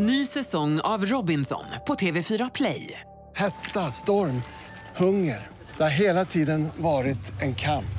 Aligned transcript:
Ny 0.00 0.26
säsong 0.26 0.80
av 0.80 1.04
Robinson 1.04 1.64
på 1.86 1.94
TV4 1.94 2.50
Play. 2.54 3.00
Hetta, 3.36 3.80
storm, 3.80 4.42
hunger. 4.96 5.46
Det 5.76 5.82
har 5.82 6.00
hela 6.00 6.24
tiden 6.24 6.68
varit 6.76 7.42
en 7.42 7.54
kamp. 7.54 7.98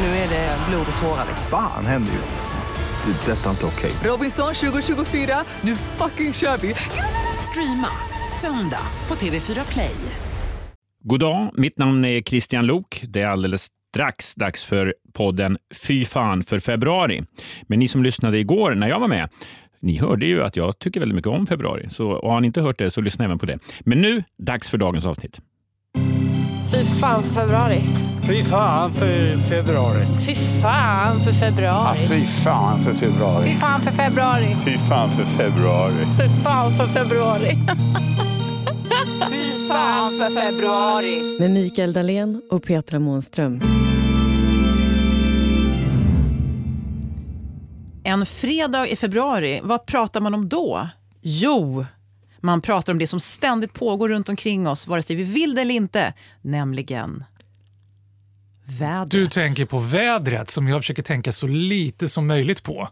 Nu 0.00 0.06
är 0.06 0.28
det 0.28 0.58
blod 0.68 0.86
och 0.96 1.02
tårar. 1.02 1.26
Fan 1.50 1.86
händer 1.86 2.12
just 2.12 2.34
nu. 2.34 3.12
Det. 3.12 3.32
är 3.32 3.36
Detta 3.36 3.46
är 3.46 3.50
inte 3.50 3.66
okej. 3.66 3.92
Robinson 4.04 4.54
2024, 4.54 5.44
nu 5.60 5.76
fucking 5.76 6.32
kör 6.32 6.56
vi! 6.56 6.74
Streama 7.50 7.88
söndag 8.40 8.86
på 9.06 9.14
TV4 9.14 9.72
Play. 9.72 9.96
God 11.00 11.20
dag, 11.20 11.50
mitt 11.52 11.78
namn 11.78 12.04
är 12.04 12.22
Christian 12.22 12.66
Lok. 12.66 13.04
Det 13.08 13.20
är 13.20 13.26
alldeles 13.26 13.68
strax 13.94 14.34
dags 14.34 14.64
för 14.64 14.94
podden 15.12 15.58
Fy 15.74 16.04
fan 16.04 16.44
för 16.44 16.58
februari. 16.58 17.22
Men 17.68 17.78
ni 17.78 17.88
som 17.88 18.02
lyssnade 18.02 18.38
igår 18.38 18.74
när 18.74 18.88
jag 18.88 19.00
var 19.00 19.08
med, 19.08 19.28
ni 19.84 19.98
hörde 19.98 20.26
ju 20.26 20.42
att 20.42 20.56
jag 20.56 20.78
tycker 20.78 21.00
väldigt 21.00 21.16
mycket 21.16 21.32
om 21.32 21.46
februari, 21.46 21.88
så 21.90 22.20
har 22.22 22.40
ni 22.40 22.46
inte 22.46 22.60
hört 22.60 22.78
det 22.78 22.90
så 22.90 23.00
lyssna 23.00 23.24
även 23.24 23.38
på 23.38 23.46
det. 23.46 23.58
Men 23.80 24.00
nu, 24.00 24.22
dags 24.38 24.70
för 24.70 24.78
dagens 24.78 25.06
avsnitt. 25.06 25.40
Fy 26.70 26.84
fan 26.84 27.22
för 27.22 27.30
februari. 27.30 27.80
Fy 28.26 28.42
fan 28.42 28.92
för 28.92 29.34
februari. 29.50 30.04
Fy 30.26 30.34
fan 30.34 31.20
för 31.20 31.32
februari. 31.32 31.98
Ja, 32.00 32.08
fy 32.08 32.24
fan 32.24 32.80
för 32.80 32.92
februari. 32.92 33.46
Fy 33.48 33.54
fan 33.54 33.80
för 33.80 33.90
februari. 33.90 34.56
Fy 34.64 34.78
fan 34.78 35.10
för 35.10 35.24
februari. 35.24 35.94
Fy 36.16 36.28
fan 36.44 36.70
för 36.70 36.86
februari. 36.86 37.50
fy 39.30 39.68
fan 39.68 40.12
för 40.18 40.40
februari. 40.40 41.38
Med 41.40 41.50
Mikael 41.50 41.92
Dahlén 41.92 42.42
och 42.50 42.62
Petra 42.62 42.98
Månström. 42.98 43.83
En 48.14 48.26
fredag 48.26 48.88
i 48.88 48.96
februari, 48.96 49.60
vad 49.62 49.86
pratar 49.86 50.20
man 50.20 50.34
om 50.34 50.48
då? 50.48 50.88
Jo, 51.20 51.86
man 52.40 52.60
pratar 52.60 52.92
om 52.92 52.98
det 52.98 53.06
som 53.06 53.20
ständigt 53.20 53.72
pågår 53.72 54.08
runt 54.08 54.28
omkring 54.28 54.68
oss, 54.68 54.86
vare 54.86 55.02
sig 55.02 55.16
vi 55.16 55.24
vill 55.24 55.54
det 55.54 55.60
eller 55.60 55.74
inte, 55.74 56.14
nämligen 56.42 57.24
vädret. 58.64 59.10
Du 59.10 59.26
tänker 59.26 59.64
på 59.64 59.78
vädret 59.78 60.50
som 60.50 60.68
jag 60.68 60.82
försöker 60.82 61.02
tänka 61.02 61.32
så 61.32 61.46
lite 61.46 62.08
som 62.08 62.26
möjligt 62.26 62.62
på. 62.62 62.88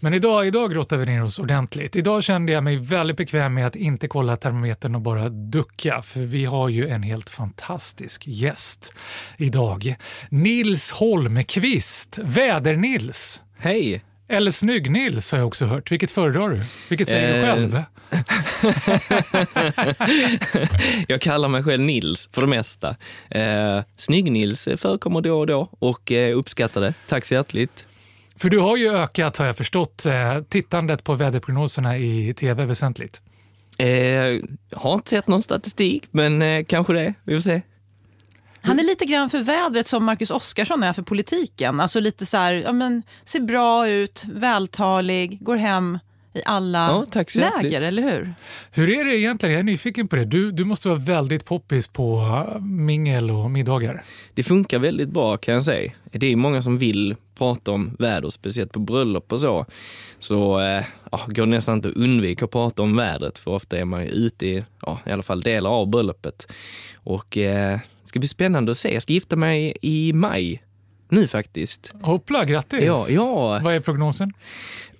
Men 0.00 0.14
idag, 0.14 0.46
idag 0.46 0.72
grottar 0.72 0.96
vi 0.96 1.06
ner 1.06 1.24
oss 1.24 1.38
ordentligt. 1.38 1.96
Idag 1.96 2.24
kände 2.24 2.52
jag 2.52 2.64
mig 2.64 2.76
väldigt 2.76 3.16
bekväm 3.16 3.54
med 3.54 3.66
att 3.66 3.76
inte 3.76 4.08
kolla 4.08 4.36
termometern 4.36 4.94
och 4.94 5.00
bara 5.00 5.28
ducka, 5.28 6.02
för 6.02 6.20
vi 6.20 6.44
har 6.44 6.68
ju 6.68 6.88
en 6.88 7.02
helt 7.02 7.30
fantastisk 7.30 8.26
gäst 8.26 8.92
idag. 9.36 9.94
Nils 10.28 10.92
Holmqvist, 10.92 12.18
Väder-Nils. 12.22 13.42
Hej! 13.58 14.02
Eller 14.30 14.50
Snygg-Nils 14.50 15.32
har 15.32 15.38
jag 15.38 15.46
också 15.48 15.66
hört. 15.66 15.92
Vilket 15.92 16.10
föredrar 16.10 16.48
du? 16.48 16.62
Vilket 16.88 17.08
säger 17.08 17.28
du 17.28 17.34
Eh, 17.38 17.54
själv? 17.54 17.82
jag 21.08 21.20
kallar 21.20 21.48
mig 21.48 21.62
själv 21.62 21.82
Nils 21.82 22.30
för 22.32 22.40
det 22.42 22.48
mesta. 22.48 22.96
Eh, 23.30 23.80
Snygg-Nils 23.96 24.68
förekommer 24.76 25.20
då 25.20 25.38
och 25.40 25.46
då 25.46 25.68
och 25.78 26.12
eh, 26.12 26.38
uppskattar 26.38 26.80
det. 26.80 26.94
Tack 27.08 27.24
så 27.24 27.34
hjärtligt. 27.34 27.88
För 28.36 28.50
du 28.50 28.58
har 28.58 28.76
ju 28.76 28.96
ökat, 28.96 29.36
har 29.36 29.46
jag 29.46 29.56
förstått, 29.56 30.06
eh, 30.06 30.40
tittandet 30.48 31.04
på 31.04 31.14
väderprognoserna 31.14 31.98
i 31.98 32.34
tv 32.34 32.64
väsentligt. 32.66 33.22
Eh, 33.78 33.86
har 34.72 34.94
inte 34.94 35.10
sett 35.10 35.26
någon 35.26 35.42
statistik, 35.42 36.02
men 36.10 36.42
eh, 36.42 36.64
kanske 36.64 36.92
det. 36.92 37.14
Vi 37.24 37.34
får 37.34 37.40
se. 37.40 37.62
Han 38.62 38.78
är 38.78 38.82
lite 38.84 39.04
grann 39.04 39.30
för 39.30 39.42
vädret 39.42 39.86
som 39.86 40.04
Marcus 40.04 40.30
Oskarsson 40.30 40.82
är 40.82 40.92
för 40.92 41.02
politiken. 41.02 41.80
Alltså 41.80 42.00
lite 42.00 42.26
så 42.26 42.36
här, 42.36 42.52
ja 42.52 42.72
men, 42.72 43.02
ser 43.24 43.40
bra 43.40 43.88
ut, 43.88 44.24
vältalig, 44.28 45.38
går 45.44 45.56
hem 45.56 45.98
i 46.34 46.42
alla 46.46 46.78
Ja, 46.78 47.04
tack 47.10 47.30
så 47.30 47.38
läger, 47.38 47.54
hjärtligt. 47.62 47.82
eller 47.82 48.02
hur? 48.02 48.34
Hur 48.70 48.90
är 48.90 49.04
det 49.04 49.18
egentligen? 49.18 49.52
Jag 49.52 49.60
är 49.60 49.64
nyfiken 49.64 50.08
på 50.08 50.16
det. 50.16 50.24
Du, 50.24 50.52
du 50.52 50.64
måste 50.64 50.88
vara 50.88 50.98
väldigt 50.98 51.44
poppis 51.44 51.88
på 51.88 52.20
eh, 52.54 52.60
mingel 52.60 53.30
och 53.30 53.50
middagar. 53.50 54.04
Det 54.34 54.42
funkar 54.42 54.78
väldigt 54.78 55.08
bra 55.08 55.36
kan 55.36 55.54
jag 55.54 55.64
säga. 55.64 55.92
Det 56.12 56.26
är 56.26 56.36
många 56.36 56.62
som 56.62 56.78
vill 56.78 57.16
prata 57.38 57.70
om 57.70 57.96
väder, 57.98 58.30
speciellt 58.30 58.72
på 58.72 58.78
bröllop 58.78 59.32
och 59.32 59.40
så. 59.40 59.66
Så 60.18 60.60
eh, 60.60 60.84
ja, 61.12 61.20
går 61.26 61.46
det 61.46 61.50
nästan 61.50 61.74
inte 61.76 61.88
att 61.88 61.96
undvika 61.96 62.44
att 62.44 62.50
prata 62.50 62.82
om 62.82 62.96
vädret 62.96 63.38
för 63.38 63.50
ofta 63.50 63.78
är 63.78 63.84
man 63.84 64.02
ju 64.02 64.08
ute 64.08 64.46
i, 64.46 64.64
ja, 64.82 64.98
i 65.06 65.10
alla 65.10 65.22
fall 65.22 65.40
delar 65.40 65.70
av 65.70 65.88
bröllopet. 65.90 66.52
Och 66.96 67.36
eh, 67.36 67.78
ska 68.10 68.18
bli 68.18 68.28
spännande 68.28 68.70
att 68.70 68.78
se. 68.78 68.92
Jag 68.92 69.02
ska 69.02 69.12
gifta 69.12 69.36
mig 69.36 69.76
i 69.82 70.12
maj 70.12 70.62
nu 71.08 71.26
faktiskt. 71.26 71.94
Hoppla, 72.02 72.44
grattis! 72.44 72.84
Ja, 72.84 73.06
ja. 73.08 73.60
Vad 73.62 73.74
är 73.74 73.80
prognosen? 73.80 74.32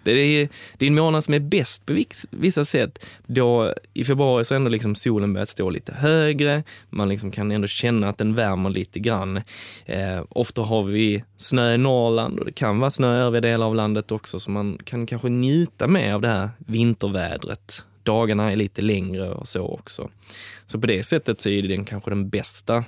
det, 0.02 0.10
är, 0.10 0.48
det 0.76 0.86
är 0.86 0.88
en 0.88 0.94
månad 0.94 1.24
som 1.24 1.34
är 1.34 1.38
bäst 1.38 1.86
på 1.86 1.96
vissa 2.30 2.64
sätt. 2.64 3.04
Då, 3.26 3.74
I 3.94 4.04
februari 4.04 4.44
så 4.44 4.54
har 4.54 4.56
ändå 4.56 4.70
liksom 4.70 4.94
solen 4.94 5.32
börjat 5.32 5.48
stå 5.48 5.70
lite 5.70 5.94
högre, 5.94 6.62
man 6.90 7.08
liksom 7.08 7.30
kan 7.30 7.50
ändå 7.50 7.66
känna 7.66 8.08
att 8.08 8.18
den 8.18 8.34
värmer 8.34 8.70
lite 8.70 8.98
grann. 8.98 9.36
Eh, 9.86 10.22
ofta 10.28 10.62
har 10.62 10.82
vi 10.82 11.24
snö 11.36 11.74
i 11.74 11.78
Norrland 11.78 12.38
och 12.38 12.44
det 12.44 12.52
kan 12.52 12.78
vara 12.78 12.90
snö 12.90 13.16
i 13.16 13.20
övriga 13.20 13.40
delar 13.40 13.66
av 13.66 13.74
landet 13.74 14.12
också, 14.12 14.40
så 14.40 14.50
man 14.50 14.78
kan 14.84 15.06
kanske 15.06 15.28
njuta 15.28 15.86
mer 15.86 16.14
av 16.14 16.20
det 16.20 16.28
här 16.28 16.50
vintervädret. 16.58 17.84
Dagarna 18.02 18.52
är 18.52 18.56
lite 18.56 18.82
längre 18.82 19.30
och 19.30 19.48
så 19.48 19.68
också. 19.68 20.10
Så 20.66 20.80
på 20.80 20.86
det 20.86 21.02
sättet 21.02 21.40
så 21.40 21.48
är 21.48 21.62
det 21.62 21.68
den 21.68 21.84
kanske 21.84 22.10
den 22.10 22.28
bästa 22.28 22.84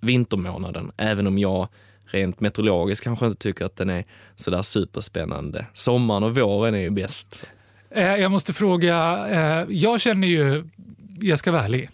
vintermånaden, 0.00 0.92
även 0.96 1.26
om 1.26 1.38
jag 1.38 1.68
rent 2.10 2.40
meteorologiskt 2.40 3.04
kanske 3.04 3.26
inte 3.26 3.38
tycker 3.42 3.64
att 3.64 3.76
den 3.76 3.90
är 3.90 4.04
sådär 4.36 4.62
superspännande. 4.62 5.66
Sommaren 5.72 6.22
och 6.22 6.34
våren 6.36 6.74
är 6.74 6.78
ju 6.78 6.90
bäst. 6.90 7.46
Eh, 7.90 8.16
jag 8.16 8.30
måste 8.30 8.52
fråga, 8.52 9.26
eh, 9.30 9.66
jag 9.68 10.00
känner 10.00 10.28
ju, 10.28 10.64
jag 11.20 11.38
ska 11.38 11.52
vara 11.52 11.64
ärlig, 11.64 11.88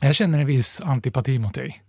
jag 0.00 0.14
känner 0.14 0.38
en 0.40 0.46
viss 0.46 0.80
antipati 0.80 1.38
mot 1.38 1.54
dig. 1.54 1.82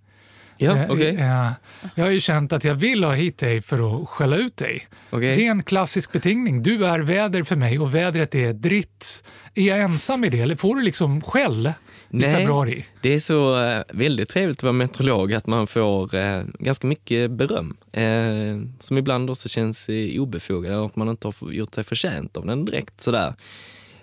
Ja, 0.58 0.78
Eh, 0.78 1.46
eh, 1.46 1.52
Jag 1.96 2.04
har 2.06 2.12
ju 2.12 2.20
känt 2.20 2.54
att 2.54 2.64
jag 2.64 2.76
vill 2.76 3.04
ha 3.04 3.14
hit 3.14 3.38
dig 3.38 3.62
för 3.62 4.02
att 4.02 4.10
skälla 4.10 4.36
ut 4.36 4.58
dig. 4.58 4.88
Okej. 5.10 5.36
Det 5.36 5.48
är 5.48 5.52
en 5.52 5.64
klassisk 5.64 6.12
betingning. 6.12 6.64
Du 6.64 6.86
är 6.86 7.00
väder 7.00 7.44
för 7.44 7.56
mig 7.56 7.80
och 7.80 7.96
vädret 7.96 8.36
är 8.36 8.54
dritt. 8.54 9.24
Är 9.56 9.68
jag 9.68 9.80
ensam 9.80 10.24
i 10.24 10.30
det 10.30 10.40
eller 10.40 10.56
får 10.56 10.76
du 10.76 10.82
liksom 10.82 11.22
skäll 11.22 11.74
i 12.14 12.22
februari? 12.22 12.86
det 13.02 13.14
är 13.14 13.20
så 13.20 13.64
eh, 13.66 13.84
väldigt 13.90 14.30
trevligt 14.30 14.60
att 14.60 14.64
vara 14.64 14.74
meteorolog 14.74 15.34
att 15.34 15.48
man 15.48 15.68
får 15.68 16.16
eh, 16.16 16.44
ganska 16.60 16.88
mycket 16.88 17.32
beröm. 17.32 17.78
Eh, 17.92 18.80
som 18.80 18.98
ibland 18.98 19.30
också 19.30 19.50
känns 19.50 19.90
eh, 19.90 20.22
obefogad 20.22 20.74
eller 20.74 20.86
att 20.86 20.96
man 20.96 21.10
inte 21.10 21.28
har 21.28 21.52
gjort 21.52 21.74
sig 21.74 21.84
förtjänt 21.84 22.38
av 22.38 22.46
den 22.46 22.66
direkt 22.66 23.02
sådär. 23.02 23.34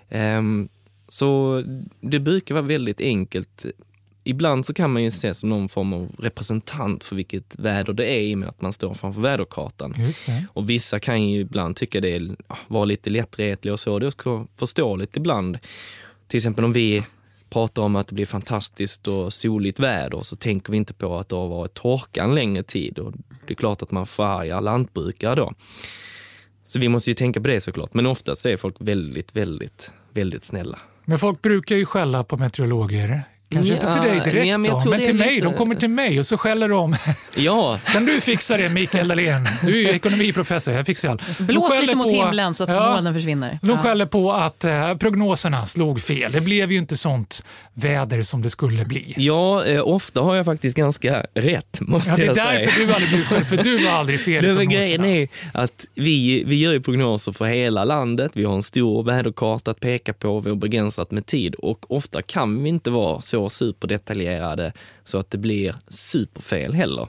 Ehm, 0.08 0.68
så 1.08 1.62
det 2.00 2.20
brukar 2.20 2.54
vara 2.54 2.64
väldigt 2.64 3.00
enkelt. 3.00 3.66
Ibland 4.24 4.66
så 4.66 4.74
kan 4.74 4.92
man 4.92 5.02
ju 5.02 5.10
se 5.10 5.34
som 5.34 5.48
någon 5.48 5.68
form 5.68 5.92
av 5.92 6.08
representant 6.18 7.04
för 7.04 7.16
vilket 7.16 7.58
väder 7.58 7.92
det 7.92 8.06
är 8.06 8.20
i 8.20 8.34
och 8.34 8.38
med 8.38 8.48
att 8.48 8.60
man 8.60 8.72
står 8.72 8.94
framför 8.94 9.20
väderkartan. 9.20 9.94
Och 10.48 10.70
vissa 10.70 10.98
kan 10.98 11.28
ju 11.28 11.40
ibland 11.40 11.76
tycka 11.76 12.00
det 12.00 12.16
är, 12.16 12.36
ja, 12.48 12.58
vara 12.68 12.84
lite 12.84 13.10
lättretliga 13.10 13.72
och 13.72 13.80
så. 13.80 13.98
Det 13.98 14.04
är 14.04 14.08
också 14.08 14.46
förståeligt 14.56 15.16
ibland. 15.16 15.58
Till 16.28 16.36
exempel 16.36 16.64
om 16.64 16.72
vi 16.72 17.04
pratar 17.50 17.82
om 17.82 17.96
att 17.96 18.08
det 18.08 18.14
blir 18.14 18.26
fantastiskt 18.26 19.08
och 19.08 19.32
soligt 19.32 19.80
väder 19.80 20.20
så 20.20 20.36
tänker 20.36 20.70
vi 20.70 20.76
inte 20.76 20.94
på 20.94 21.18
att 21.18 21.28
det 21.28 21.36
har 21.36 21.48
varit 21.48 21.74
torka 21.74 22.22
en 22.22 22.34
längre 22.34 22.62
tid. 22.62 22.98
Och 22.98 23.12
det 23.46 23.52
är 23.52 23.54
klart 23.54 23.82
att 23.82 23.90
man 23.90 24.06
förargar 24.06 24.60
lantbrukare 24.60 25.34
då. 25.34 25.52
Så 26.64 26.78
vi 26.78 26.88
måste 26.88 27.10
ju 27.10 27.14
tänka 27.14 27.40
på 27.40 27.48
det 27.48 27.60
såklart. 27.60 27.94
Men 27.94 28.06
oftast 28.06 28.46
är 28.46 28.56
folk 28.56 28.76
väldigt, 28.78 29.36
väldigt, 29.36 29.92
väldigt 30.12 30.44
snälla. 30.44 30.78
Men 31.04 31.18
folk 31.18 31.42
brukar 31.42 31.76
ju 31.76 31.86
skälla 31.86 32.24
på 32.24 32.36
meteorologer. 32.36 33.22
Kanske 33.52 33.74
inte 33.74 33.92
till 33.92 34.02
dig 34.02 34.20
direkt 34.24 34.46
men 34.46 34.62
då, 34.62 34.80
men 34.84 34.98
det 34.98 35.04
är 35.04 35.06
till 35.06 35.14
mig. 35.14 35.34
lite- 35.34 35.46
De 35.46 35.54
kommer 35.54 35.74
till 35.74 35.88
mig 35.90 36.18
och 36.18 36.26
så 36.26 36.38
skäller 36.38 36.68
de. 36.68 36.96
Ja, 37.36 37.78
Kan 37.92 38.06
du 38.06 38.20
fixa 38.20 38.56
det 38.56 38.68
Mikael 38.68 39.08
Dahlén? 39.08 39.48
Du 39.62 39.78
är 39.78 39.82
ju 39.82 39.88
ekonomiprofessor, 39.96 40.74
jag 40.74 40.86
fixar 40.86 41.08
allt. 41.08 41.38
Blås 41.38 41.80
lite 41.80 41.94
mot 41.94 42.08
på- 42.08 42.14
himlen 42.24 42.54
så 42.54 42.64
att 42.64 42.74
Ja. 42.74 42.92
molnen 42.94 43.14
försvinner. 43.14 43.58
De 43.62 43.78
skäller 43.78 44.06
på 44.06 44.32
att 44.32 44.64
eh, 44.64 44.94
prognoserna 44.96 45.66
slog 45.66 46.00
fel. 46.02 46.32
Det 46.32 46.40
blev 46.40 46.72
ju 46.72 46.78
inte 46.78 46.96
sånt 46.96 47.44
väder 47.74 48.22
som 48.22 48.42
det 48.42 48.50
skulle 48.50 48.84
bli. 48.84 49.14
ja 49.16 49.64
eh, 49.64 49.88
ofta 49.88 50.20
har 50.20 50.34
jag 50.36 50.44
faktiskt 50.44 50.76
ganska 50.76 51.26
rätt 51.34 51.80
måste 51.80 52.10
Ja, 52.10 52.16
det 52.16 52.22
är 52.22 52.26
jag 52.26 52.36
säga. 52.36 52.52
därför 52.52 52.80
du 52.86 52.92
aldrig 52.92 53.08
blir 53.10 53.24
skälld, 53.24 53.46
för 53.46 53.56
du 53.56 53.84
var 53.84 53.92
aldrig 53.92 54.20
fel 54.20 54.44
i 54.44 54.48
prognoserna. 54.56 54.80
grejen 54.80 55.04
är 55.04 55.28
att 55.54 55.86
vi, 55.94 56.44
vi 56.46 56.56
gör 56.58 56.72
ju 56.72 56.80
prognoser 56.80 57.32
för 57.32 57.44
hela 57.44 57.84
landet. 57.84 58.30
Vi 58.34 58.44
har 58.44 58.54
en 58.54 58.62
stor 58.62 59.02
väderkarta 59.02 59.70
att 59.70 59.80
peka 59.80 60.12
på. 60.12 60.40
Vi 60.40 60.50
har 60.50 60.56
begränsat 60.56 61.10
med 61.10 61.26
tid 61.26 61.54
och 61.54 61.90
ofta 61.96 62.22
kan 62.22 62.62
vi 62.62 62.68
inte 62.68 62.90
vara 62.90 63.20
så 63.20 63.39
superdetaljerade 63.48 64.72
så 65.04 65.18
att 65.18 65.30
det 65.30 65.38
blir 65.38 65.76
superfel 65.88 66.74
heller. 66.74 67.08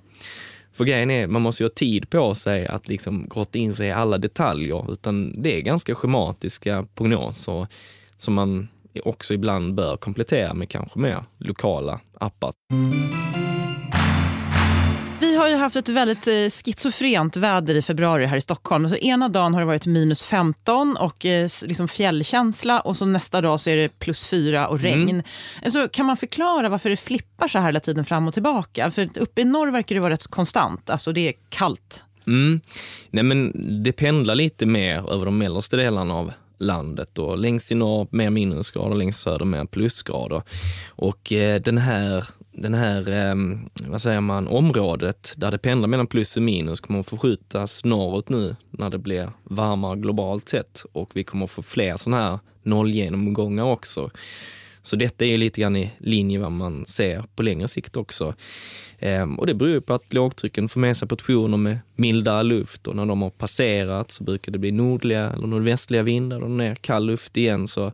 För 0.74 0.86
grejen 0.86 1.12
är, 1.12 1.28
man 1.28 1.42
måste 1.42 1.64
ju 1.64 1.68
ha 1.68 1.74
tid 1.74 2.10
på 2.10 2.36
sig 2.36 2.68
att 2.68 2.88
liksom 2.88 3.28
grotta 3.30 3.58
in 3.60 3.76
sig 3.76 3.88
i 3.88 3.92
alla 3.92 4.18
detaljer, 4.18 4.92
utan 4.92 5.42
det 5.42 5.58
är 5.58 5.62
ganska 5.62 5.96
schematiska 5.96 6.88
prognoser 6.96 7.68
som 8.18 8.34
man 8.34 8.68
också 9.04 9.34
ibland 9.34 9.74
bör 9.74 9.98
komplettera 9.98 10.54
med 10.54 10.70
kanske 10.70 11.00
mer 11.00 11.24
lokala 11.38 12.00
appar. 12.14 12.52
Haft 15.62 15.76
ett 15.76 15.90
väldigt 15.90 16.28
eh, 16.28 16.34
schizofrent 16.34 17.38
väder 17.38 17.76
i 17.76 17.82
februari 17.82 18.26
här 18.26 18.38
i 18.38 18.42
Stockholm. 18.42 18.86
Alltså, 18.86 18.98
ena 18.98 19.30
dagen 19.30 19.54
har 19.54 19.62
det 19.62 19.68
varit 19.68 19.86
minus 19.86 20.24
15 20.24 20.98
och 20.98 21.26
eh, 21.26 21.50
liksom 21.66 21.88
fjällkänsla 21.88 22.80
och 22.80 22.98
så 22.98 23.06
nästa 23.06 23.42
dag 23.42 23.60
så 23.60 23.70
är 23.70 23.78
det 23.78 24.00
plus 24.00 24.26
4 24.26 24.68
och 24.68 24.80
regn. 24.80 25.10
Mm. 25.10 25.24
Alltså, 25.64 25.88
kan 25.88 26.06
man 26.06 26.18
förklara 26.18 26.70
varför 26.70 26.90
det 26.90 26.98
flippar 26.98 27.48
så 27.48 27.60
här 27.60 27.66
hela 27.66 27.80
tiden 27.80 28.06
fram 28.06 28.28
och 28.28 28.34
tillbaka? 28.34 28.92
För 28.92 29.10
uppe 29.20 29.42
i 29.42 29.46
norr 29.46 29.72
verkar 29.72 29.96
det 29.96 30.02
vara 30.02 30.14
rätt 30.14 30.28
konstant. 30.28 30.90
Alltså 30.90 31.12
det 31.12 31.28
är 31.28 31.34
kallt. 31.50 32.04
Mm. 32.28 32.62
Nej, 33.10 33.24
men 33.24 33.52
det 33.84 33.92
pendlar 33.92 34.36
lite 34.36 34.66
mer 34.66 35.12
över 35.12 35.26
de 35.26 35.38
mellersta 35.38 35.78
delarna 35.78 36.14
av 36.14 36.32
landet. 36.62 37.18
Och 37.18 37.38
längst 37.38 37.72
i 37.72 37.76
norr 37.76 38.08
mer 38.12 38.30
minusgrader, 38.30 38.96
längst 38.96 39.22
söder 39.22 39.46
mer 39.46 39.66
plusgrader. 39.66 40.44
Och 40.90 41.32
eh, 41.32 41.62
den 41.62 41.78
här, 41.78 42.26
den 42.52 42.74
här 42.74 43.10
eh, 43.10 43.36
vad 43.88 44.02
säger 44.02 44.22
man, 44.22 44.48
området 44.48 45.34
där 45.38 45.52
det 45.52 45.58
pendlar 45.58 45.88
mellan 45.88 46.08
plus 46.08 46.38
och 46.38 46.44
minus 46.44 46.80
kommer 46.80 47.00
att 47.00 47.10
förskjutas 47.10 47.86
norrut 47.86 48.30
nu 48.30 48.56
när 48.70 48.90
det 48.90 48.98
blir 48.98 49.30
varmare 49.44 50.00
globalt 50.00 50.50
sett. 50.50 50.84
Och 50.92 51.12
vi 51.14 51.24
kommer 51.24 51.46
att 51.46 51.52
få 51.52 51.62
fler 51.62 51.98
sådana 51.98 52.24
här 52.24 52.40
nollgenomgångar 52.64 53.64
också. 53.64 54.12
Så 54.84 54.96
detta 54.96 55.26
är 55.26 55.38
lite 55.38 55.62
grann 55.62 55.76
i 55.76 55.92
linje 55.98 56.40
vad 56.40 56.52
man 56.52 56.86
ser 56.86 57.24
på 57.36 57.44
längre 57.44 57.68
sikt 57.68 57.98
också. 57.98 58.34
Ehm, 59.00 59.40
och 59.40 59.48
det 59.48 59.54
beror 59.54 59.72
ju 59.72 59.82
på 59.82 59.94
att 59.94 60.14
lågtrycken 60.14 60.70
får 60.70 60.80
med 60.80 60.98
sig 60.98 61.08
portioner 61.08 61.58
med 61.58 61.80
mildare 61.96 62.44
luft 62.44 62.88
och 62.88 62.96
när 62.96 63.06
de 63.06 63.22
har 63.22 63.30
passerat 63.30 64.12
så 64.12 64.24
brukar 64.24 64.52
det 64.52 64.60
bli 64.60 64.72
nordliga 64.72 65.30
eller 65.30 65.48
nordvästliga 65.48 66.04
vindar 66.04 66.42
och 66.42 66.52
ner 66.52 66.76
kall 66.76 67.06
luft 67.06 67.38
igen. 67.38 67.68
Så, 67.68 67.94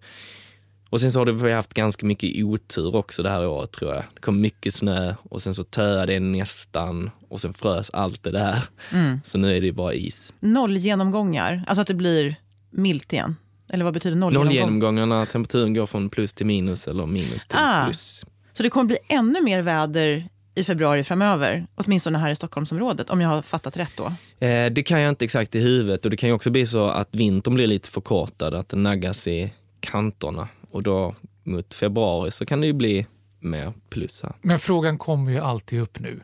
och 0.90 1.02
sen 1.02 1.12
så 1.12 1.20
har 1.20 1.26
det- 1.26 1.32
vi 1.32 1.52
haft 1.52 1.74
ganska 1.74 2.06
mycket 2.06 2.44
otur 2.44 2.96
också 2.96 3.24
det 3.24 3.30
här 3.30 3.48
året 3.48 3.72
tror 3.72 3.94
jag. 3.94 4.04
Det 4.14 4.20
kom 4.22 4.42
mycket 4.42 4.74
snö 4.74 5.14
och 5.24 5.42
sen 5.42 5.56
så 5.56 5.64
töade 5.64 6.14
det 6.14 6.20
nästan 6.20 7.10
och 7.30 7.42
sen 7.42 7.54
frös 7.54 7.90
allt 7.90 8.24
det 8.24 8.32
där. 8.32 8.60
Mm. 8.94 9.20
Så 9.24 9.38
nu 9.38 9.58
är 9.58 9.62
det 9.62 9.72
bara 9.72 9.94
is. 9.94 10.34
Nollgenomgångar, 10.40 11.64
alltså 11.68 11.82
att 11.82 11.88
det 11.88 11.94
blir 11.94 12.36
milt 12.72 13.14
igen. 13.14 13.36
Eller 13.74 13.84
vad 13.86 13.94
betyder 13.94 14.18
nollgenomgång? 14.18 14.54
Nollgenomgångarna, 14.56 15.26
temperaturen 15.26 15.74
går 15.74 15.86
från 15.86 16.10
plus 16.10 16.34
till 16.34 16.46
minus 16.46 16.88
eller 16.88 17.06
minus 17.06 17.46
till 17.48 17.58
Ah. 17.62 17.86
plus. 17.86 18.26
Så 18.54 18.64
det 18.64 18.70
kommer 18.70 18.86
bli 18.88 18.98
ännu 19.10 19.42
mer 19.44 19.62
väder 19.62 20.30
i 20.56 20.64
februari 20.64 21.04
framöver, 21.04 21.68
åtminstone 21.76 22.18
här 22.18 22.30
i 22.30 22.36
Stockholmsområdet, 22.36 23.10
om 23.10 23.22
jag 23.22 23.30
har 23.30 23.42
fattat 23.42 23.78
rätt 23.78 23.92
då. 23.98 24.06
Eh, 24.46 24.66
det 24.72 24.84
kan 24.84 25.02
jag 25.02 25.10
inte 25.10 25.26
exakt 25.26 25.56
i 25.56 25.60
huvudet 25.60 26.06
och 26.06 26.12
det 26.12 26.18
kan 26.18 26.30
ju 26.30 26.34
också 26.36 26.50
bli 26.50 26.66
så 26.68 26.88
att 26.88 27.10
vintern 27.12 27.54
blir 27.56 27.68
lite 27.68 27.90
förkortad, 27.90 28.54
att 28.54 28.70
den 28.70 28.84
naggas 28.84 29.28
i 29.28 29.54
kanterna 29.80 30.48
och 30.72 30.84
då 30.84 31.16
mot 31.44 31.74
februari 31.74 32.32
så 32.32 32.46
kan 32.46 32.62
det 32.62 32.68
ju 32.68 32.74
bli 32.74 33.06
mer 33.40 33.74
plus 33.90 34.24
här. 34.24 34.34
Men 34.42 34.60
frågan 34.60 34.98
kommer 34.98 35.32
ju 35.32 35.40
alltid 35.40 35.82
upp 35.82 36.00
nu. 36.00 36.22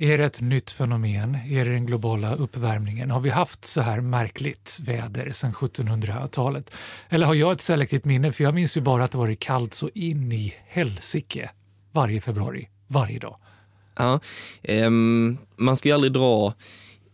Är 0.00 0.18
det 0.18 0.24
ett 0.24 0.40
nytt 0.40 0.70
fenomen? 0.70 1.34
Är 1.34 1.64
det 1.64 1.70
den 1.70 1.86
globala 1.86 2.34
uppvärmningen? 2.34 3.10
Har 3.10 3.20
vi 3.20 3.30
haft 3.30 3.64
så 3.64 3.80
här 3.80 4.00
märkligt 4.00 4.78
väder 4.82 5.30
sedan 5.30 5.52
1700-talet? 5.52 6.74
Eller 7.08 7.26
har 7.26 7.34
jag 7.34 7.52
ett 7.52 7.60
selektivt 7.60 8.04
minne? 8.04 8.32
För 8.32 8.44
jag 8.44 8.54
minns 8.54 8.76
ju 8.76 8.80
bara 8.80 9.04
att 9.04 9.10
det 9.10 9.18
varit 9.18 9.40
kallt 9.40 9.74
så 9.74 9.90
in 9.94 10.32
i 10.32 10.54
helsike 10.66 11.50
varje 11.92 12.20
februari, 12.20 12.68
varje 12.86 13.18
dag. 13.18 13.36
Ja, 13.96 14.20
ehm, 14.62 15.38
man 15.56 15.76
ska 15.76 15.88
ju 15.88 15.94
aldrig 15.94 16.12
dra 16.12 16.54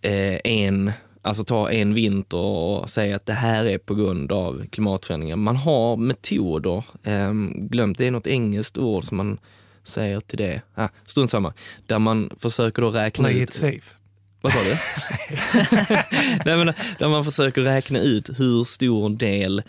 eh, 0.03 0.39
en, 0.45 0.93
alltså 1.25 1.45
ta 1.45 1.71
en 1.71 1.95
vinter 1.95 2.39
och 2.39 2.91
säga 2.91 3.17
att 3.17 3.27
det 3.27 3.33
här 3.33 3.65
är 3.65 3.79
på 3.79 3.95
grund 3.95 4.33
av 4.33 4.67
klimatförändringar. 4.71 5.37
Man 5.37 5.57
har 5.57 5.97
metoder, 5.97 6.85
ehm, 7.03 7.69
glömt, 7.69 7.99
det 7.99 8.07
är 8.07 8.11
något 8.11 8.27
engelskt 8.27 8.79
ord 8.79 9.05
som 9.05 9.17
man 9.17 9.39
säger 9.85 10.21
till 10.21 10.39
det, 10.39 10.63
ah, 10.75 10.89
strunt 11.07 11.31
samma, 11.31 11.53
där 11.87 11.99
man 11.99 12.31
försöker 12.39 12.83
då 12.83 12.91
räkna 12.91 13.29
Play 13.29 13.41
ut... 13.41 13.49
it 13.49 13.55
safe. 13.55 13.97
Vad 14.41 14.53
sa 14.53 14.59
du? 14.59 14.75
Nej, 16.45 16.65
men 16.65 16.75
där 16.99 17.09
man 17.09 17.25
försöker 17.25 17.63
räkna 17.63 17.99
ut 17.99 18.41
hur 18.41 18.65
stor 18.65 19.11
del 19.11 19.63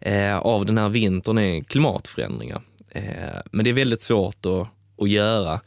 eh, 0.00 0.36
av 0.36 0.66
den 0.66 0.78
här 0.78 0.88
vintern 0.88 1.38
är 1.38 1.62
klimatförändringar. 1.62 2.62
Eh, 2.90 3.02
men 3.52 3.64
det 3.64 3.70
är 3.70 3.74
väldigt 3.74 4.02
svårt 4.02 4.46
att, 4.46 4.68
att 4.98 5.10
göra. 5.10 5.60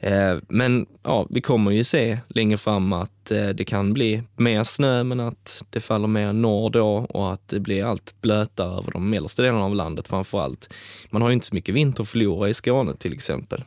Eh, 0.00 0.36
men 0.48 0.86
ja, 1.02 1.26
vi 1.30 1.40
kommer 1.40 1.70
ju 1.70 1.84
se 1.84 2.18
längre 2.28 2.56
fram 2.56 2.92
att 2.92 3.30
eh, 3.30 3.48
det 3.48 3.64
kan 3.64 3.92
bli 3.92 4.22
mer 4.36 4.64
snö 4.64 5.04
men 5.04 5.20
att 5.20 5.64
det 5.70 5.80
faller 5.80 6.08
mer 6.08 6.32
norr 6.32 6.70
då 6.70 6.88
och 6.96 7.32
att 7.32 7.48
det 7.48 7.60
blir 7.60 7.84
allt 7.84 8.14
blötare 8.20 8.78
över 8.78 8.92
de 8.92 9.10
mellersta 9.10 9.42
delarna 9.42 9.64
av 9.64 9.74
landet 9.74 10.08
framför 10.08 10.40
allt. 10.40 10.74
Man 11.10 11.22
har 11.22 11.28
ju 11.28 11.34
inte 11.34 11.46
så 11.46 11.54
mycket 11.54 11.74
vinter 11.74 12.02
att 12.02 12.08
förlora 12.08 12.48
i 12.48 12.54
Skåne 12.54 12.96
till 12.96 13.12
exempel. 13.12 13.64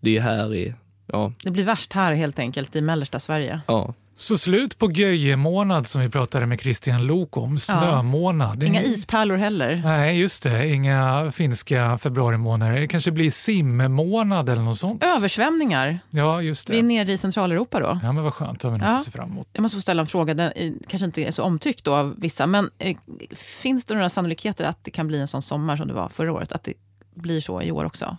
Det 0.00 0.10
är 0.10 0.14
ju 0.14 0.20
här 0.20 0.54
i, 0.54 0.74
ja, 1.06 1.32
Det 1.44 1.50
blir 1.50 1.64
värst 1.64 1.92
här 1.92 2.12
helt 2.14 2.38
enkelt 2.38 2.76
i 2.76 2.80
mellersta 2.80 3.20
Sverige. 3.20 3.60
ja. 3.66 3.94
Så 4.20 4.38
slut 4.38 4.78
på 4.78 4.90
göjemånad 4.92 5.86
som 5.86 6.00
vi 6.02 6.08
pratade 6.08 6.46
med 6.46 6.60
Christian 6.60 7.06
Lok 7.06 7.36
om, 7.36 7.58
snömånad. 7.58 8.62
Inga 8.62 8.82
ispärlor 8.82 9.36
heller. 9.36 9.82
Nej, 9.84 10.18
just 10.20 10.42
det. 10.42 10.68
Inga 10.68 11.30
finska 11.32 11.98
februarimånader. 11.98 12.80
Det 12.80 12.88
kanske 12.88 13.10
blir 13.10 13.30
simmånad 13.30 14.48
eller 14.48 14.62
något 14.62 14.78
sånt. 14.78 15.04
Översvämningar. 15.04 15.98
Ja, 16.10 16.42
just 16.42 16.70
Vi 16.70 16.78
är 16.78 16.82
det. 16.82 16.88
nere 16.88 17.12
i 17.12 17.18
Centraleuropa 17.18 17.80
då. 17.80 18.00
Ja, 18.02 18.12
men 18.12 18.24
vad 18.24 18.34
skönt. 18.34 18.60
Det 18.60 18.68
har 18.68 18.72
vi 18.72 18.78
något 18.78 18.88
Ja. 18.88 18.96
att 18.96 19.04
se 19.04 19.10
fram 19.10 19.30
emot. 19.30 19.48
Jag 19.52 19.62
måste 19.62 19.76
få 19.76 19.82
ställa 19.82 20.00
en 20.00 20.06
fråga, 20.06 20.34
den 20.34 20.52
kanske 20.88 21.06
inte 21.06 21.22
är 21.22 21.30
så 21.30 21.42
omtyckt 21.42 21.84
då 21.84 21.94
av 21.94 22.14
vissa, 22.18 22.46
men 22.46 22.70
eh, 22.78 22.96
finns 23.36 23.84
det 23.84 23.94
några 23.94 24.10
sannolikheter 24.10 24.64
att 24.64 24.84
det 24.84 24.90
kan 24.90 25.06
bli 25.06 25.20
en 25.20 25.28
sån 25.28 25.42
sommar 25.42 25.76
som 25.76 25.88
det 25.88 25.94
var 25.94 26.08
förra 26.08 26.32
året? 26.32 26.52
Att 26.52 26.64
det 26.64 26.72
blir 27.14 27.40
så 27.40 27.62
i 27.62 27.70
år 27.72 27.84
också? 27.84 28.16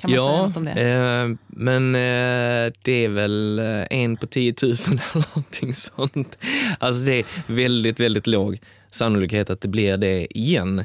Kan 0.00 0.10
man 0.10 0.16
ja, 0.16 0.26
säga 0.26 0.42
något 0.42 0.56
om 0.56 0.64
det? 0.64 0.70
Eh, 0.70 1.36
men 1.46 1.94
eh, 1.94 2.72
det 2.82 3.04
är 3.04 3.08
väl 3.08 3.58
eh, 3.58 3.86
en 3.90 4.16
på 4.16 4.26
10 4.26 4.54
000 4.62 4.72
eller 4.90 5.28
någonting 5.28 5.74
sånt. 5.74 6.38
Alltså 6.78 7.02
det 7.02 7.18
är 7.18 7.24
väldigt, 7.46 8.00
väldigt 8.00 8.26
låg 8.26 8.60
sannolikhet 8.90 9.50
att 9.50 9.60
det 9.60 9.68
blir 9.68 9.96
det 9.96 10.38
igen. 10.38 10.84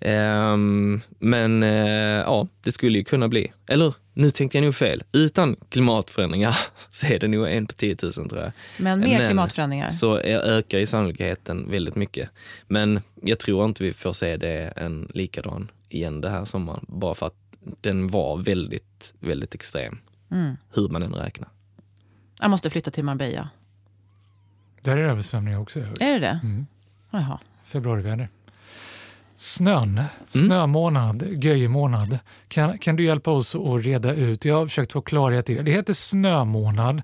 Ehm, 0.00 1.00
men 1.18 1.62
eh, 1.62 2.20
ja, 2.20 2.48
det 2.64 2.72
skulle 2.72 2.98
ju 2.98 3.04
kunna 3.04 3.28
bli. 3.28 3.52
Eller 3.68 3.94
nu 4.14 4.30
tänkte 4.30 4.58
jag 4.58 4.64
nog 4.64 4.74
fel. 4.74 5.02
Utan 5.12 5.56
klimatförändringar 5.68 6.56
så 6.90 7.06
är 7.06 7.18
det 7.18 7.28
nog 7.28 7.48
en 7.48 7.66
på 7.66 7.72
10 7.72 7.96
000 8.02 8.12
tror 8.12 8.42
jag. 8.42 8.52
Men 8.76 9.00
med 9.00 9.26
klimatförändringar? 9.26 9.90
Så 9.90 10.18
ökar 10.18 10.78
ju 10.78 10.86
sannolikheten 10.86 11.70
väldigt 11.70 11.94
mycket. 11.94 12.28
Men 12.68 13.00
jag 13.22 13.38
tror 13.38 13.64
inte 13.64 13.84
vi 13.84 13.92
får 13.92 14.12
se 14.12 14.36
det 14.36 14.72
en 14.76 15.10
likadan 15.14 15.70
igen 15.88 16.20
det 16.20 16.30
här 16.30 16.44
sommaren. 16.44 16.84
Bara 16.88 17.14
för 17.14 17.26
att 17.26 17.39
den 17.80 18.08
var 18.08 18.36
väldigt, 18.36 19.14
väldigt 19.20 19.54
extrem. 19.54 19.98
Mm. 20.30 20.56
Hur 20.70 20.88
man 20.88 21.02
än 21.02 21.14
räknar. 21.14 21.48
Jag 22.40 22.50
måste 22.50 22.70
flytta 22.70 22.90
till 22.90 23.04
Marbella. 23.04 23.48
Där 24.82 24.96
är 24.96 25.02
det 25.02 25.10
översvämningar 25.10 25.58
också. 25.58 25.80
Är 25.80 26.12
det 26.12 26.18
det? 26.18 26.40
Mm. 26.42 26.66
Jaha. 27.10 27.38
Februariväder. 27.64 28.28
Snön, 29.34 30.02
snömånad, 30.28 31.44
göjemånad. 31.44 32.18
Kan, 32.48 32.78
kan 32.78 32.96
du 32.96 33.04
hjälpa 33.04 33.30
oss 33.30 33.54
att 33.54 33.84
reda 33.84 34.14
ut? 34.14 34.44
Jag 34.44 34.54
har 34.54 34.66
försökt 34.66 34.92
få 34.92 35.02
klarhet 35.02 35.50
i 35.50 35.54
det. 35.54 35.62
Det 35.62 35.72
heter 35.72 35.92
snömånad, 35.92 37.02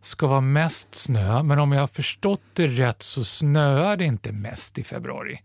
ska 0.00 0.26
vara 0.26 0.40
mest 0.40 0.94
snö, 0.94 1.42
men 1.42 1.58
om 1.58 1.72
jag 1.72 1.80
har 1.80 1.86
förstått 1.86 2.40
det 2.52 2.66
rätt 2.66 3.02
så 3.02 3.24
snöar 3.24 3.96
det 3.96 4.04
inte 4.04 4.32
mest 4.32 4.78
i 4.78 4.84
februari. 4.84 5.42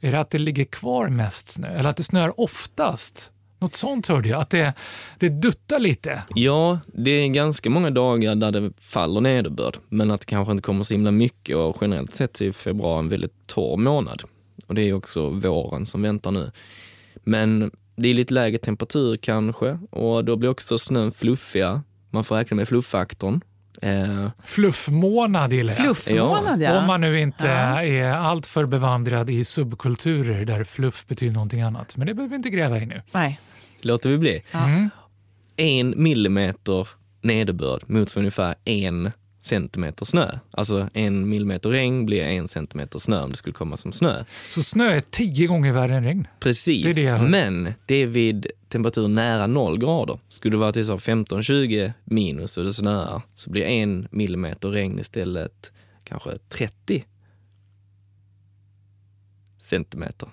Är 0.00 0.12
det 0.12 0.20
att 0.20 0.30
det 0.30 0.38
ligger 0.38 0.64
kvar 0.64 1.08
mest 1.08 1.48
snö 1.48 1.68
eller 1.68 1.90
att 1.90 1.96
det 1.96 2.04
snöar 2.04 2.40
oftast? 2.40 3.32
Något 3.60 3.74
sånt 3.74 4.06
hörde 4.06 4.28
jag, 4.28 4.40
att 4.40 4.50
det, 4.50 4.74
det 5.18 5.28
duttar 5.28 5.78
lite. 5.78 6.22
Ja, 6.34 6.78
det 6.86 7.10
är 7.10 7.28
ganska 7.28 7.70
många 7.70 7.90
dagar 7.90 8.34
där 8.34 8.52
det 8.52 8.72
faller 8.80 9.20
nederbörd, 9.20 9.76
men 9.88 10.10
att 10.10 10.20
det 10.20 10.26
kanske 10.26 10.52
inte 10.52 10.62
kommer 10.62 10.84
så 10.84 10.94
himla 10.94 11.10
mycket 11.10 11.56
och 11.56 11.76
generellt 11.80 12.14
sett 12.14 12.40
är 12.40 12.52
februari 12.52 12.98
en 12.98 13.08
väldigt 13.08 13.46
torr 13.46 13.76
månad. 13.76 14.22
Och 14.66 14.74
det 14.74 14.82
är 14.82 14.92
också 14.92 15.28
våren 15.28 15.86
som 15.86 16.02
väntar 16.02 16.30
nu. 16.30 16.50
Men 17.24 17.70
det 17.96 18.08
är 18.08 18.14
lite 18.14 18.34
lägre 18.34 18.58
temperatur 18.58 19.16
kanske 19.16 19.78
och 19.90 20.24
då 20.24 20.36
blir 20.36 20.50
också 20.50 20.78
snön 20.78 21.12
fluffigare. 21.12 21.80
Man 22.10 22.24
får 22.24 22.36
räkna 22.36 22.54
med 22.54 22.68
fluffaktorn. 22.68 23.40
Eh, 23.82 24.28
Fluffmånad 24.44 25.52
gillar 25.52 25.72
jag. 25.74 25.82
Fluffmånad, 25.84 26.62
ja. 26.62 26.78
Om 26.80 26.86
man 26.86 27.00
nu 27.00 27.20
inte 27.20 27.46
Ja. 27.46 27.82
är 27.82 28.04
alltför 28.12 28.66
bevandrad 28.66 29.30
i 29.30 29.44
subkulturer 29.44 30.44
där 30.44 30.64
fluff 30.64 31.06
betyder 31.06 31.34
någonting 31.34 31.60
annat. 31.62 31.96
Men 31.96 32.06
det 32.06 32.14
behöver 32.14 32.30
vi 32.30 32.36
inte 32.36 32.50
gräva 32.50 32.78
i 32.78 32.86
nu. 32.86 33.02
Nej. 33.12 33.40
låter 33.80 34.10
vi 34.10 34.18
bli. 34.18 34.42
Mm. 34.52 34.90
En 35.56 35.94
millimeter 36.02 36.88
nederbörd 37.22 37.82
motsvarar 37.86 38.22
ungefär 38.22 38.54
en 38.64 39.10
centimeter 39.40 40.04
snö. 40.04 40.38
Alltså 40.50 40.88
en 40.94 41.28
millimeter 41.28 41.70
regn 41.70 42.06
blir 42.06 42.22
en 42.22 42.48
centimeter 42.48 42.98
snö 42.98 43.22
om 43.22 43.30
det 43.30 43.36
skulle 43.36 43.52
komma 43.52 43.76
som 43.76 43.92
snö. 43.92 44.24
Så 44.50 44.62
snö 44.62 44.84
är 44.84 45.00
tio 45.00 45.46
gånger 45.46 45.72
värre 45.72 45.96
än 45.96 46.04
regn. 46.04 46.26
Precis, 46.40 46.96
Det 46.96 47.02
det 47.02 47.22
men 47.22 47.72
det 47.86 47.94
är 47.94 48.06
vid 48.06 48.46
temperatur 48.68 49.08
nära 49.08 49.46
noll 49.46 49.78
grader. 49.78 50.18
Skulle 50.28 50.56
det 50.56 50.60
vara 50.60 50.72
till 50.72 50.86
så 50.86 50.96
15-20 50.96 51.92
minus 52.04 52.58
och 52.58 52.64
det 52.64 52.72
snöar 52.72 53.22
så 53.34 53.50
blir 53.50 53.64
en 53.64 54.08
millimeter 54.10 54.68
regn 54.68 54.98
istället 54.98 55.72
kanske 56.04 56.38
30 56.48 57.04
centimeter. 59.58 60.28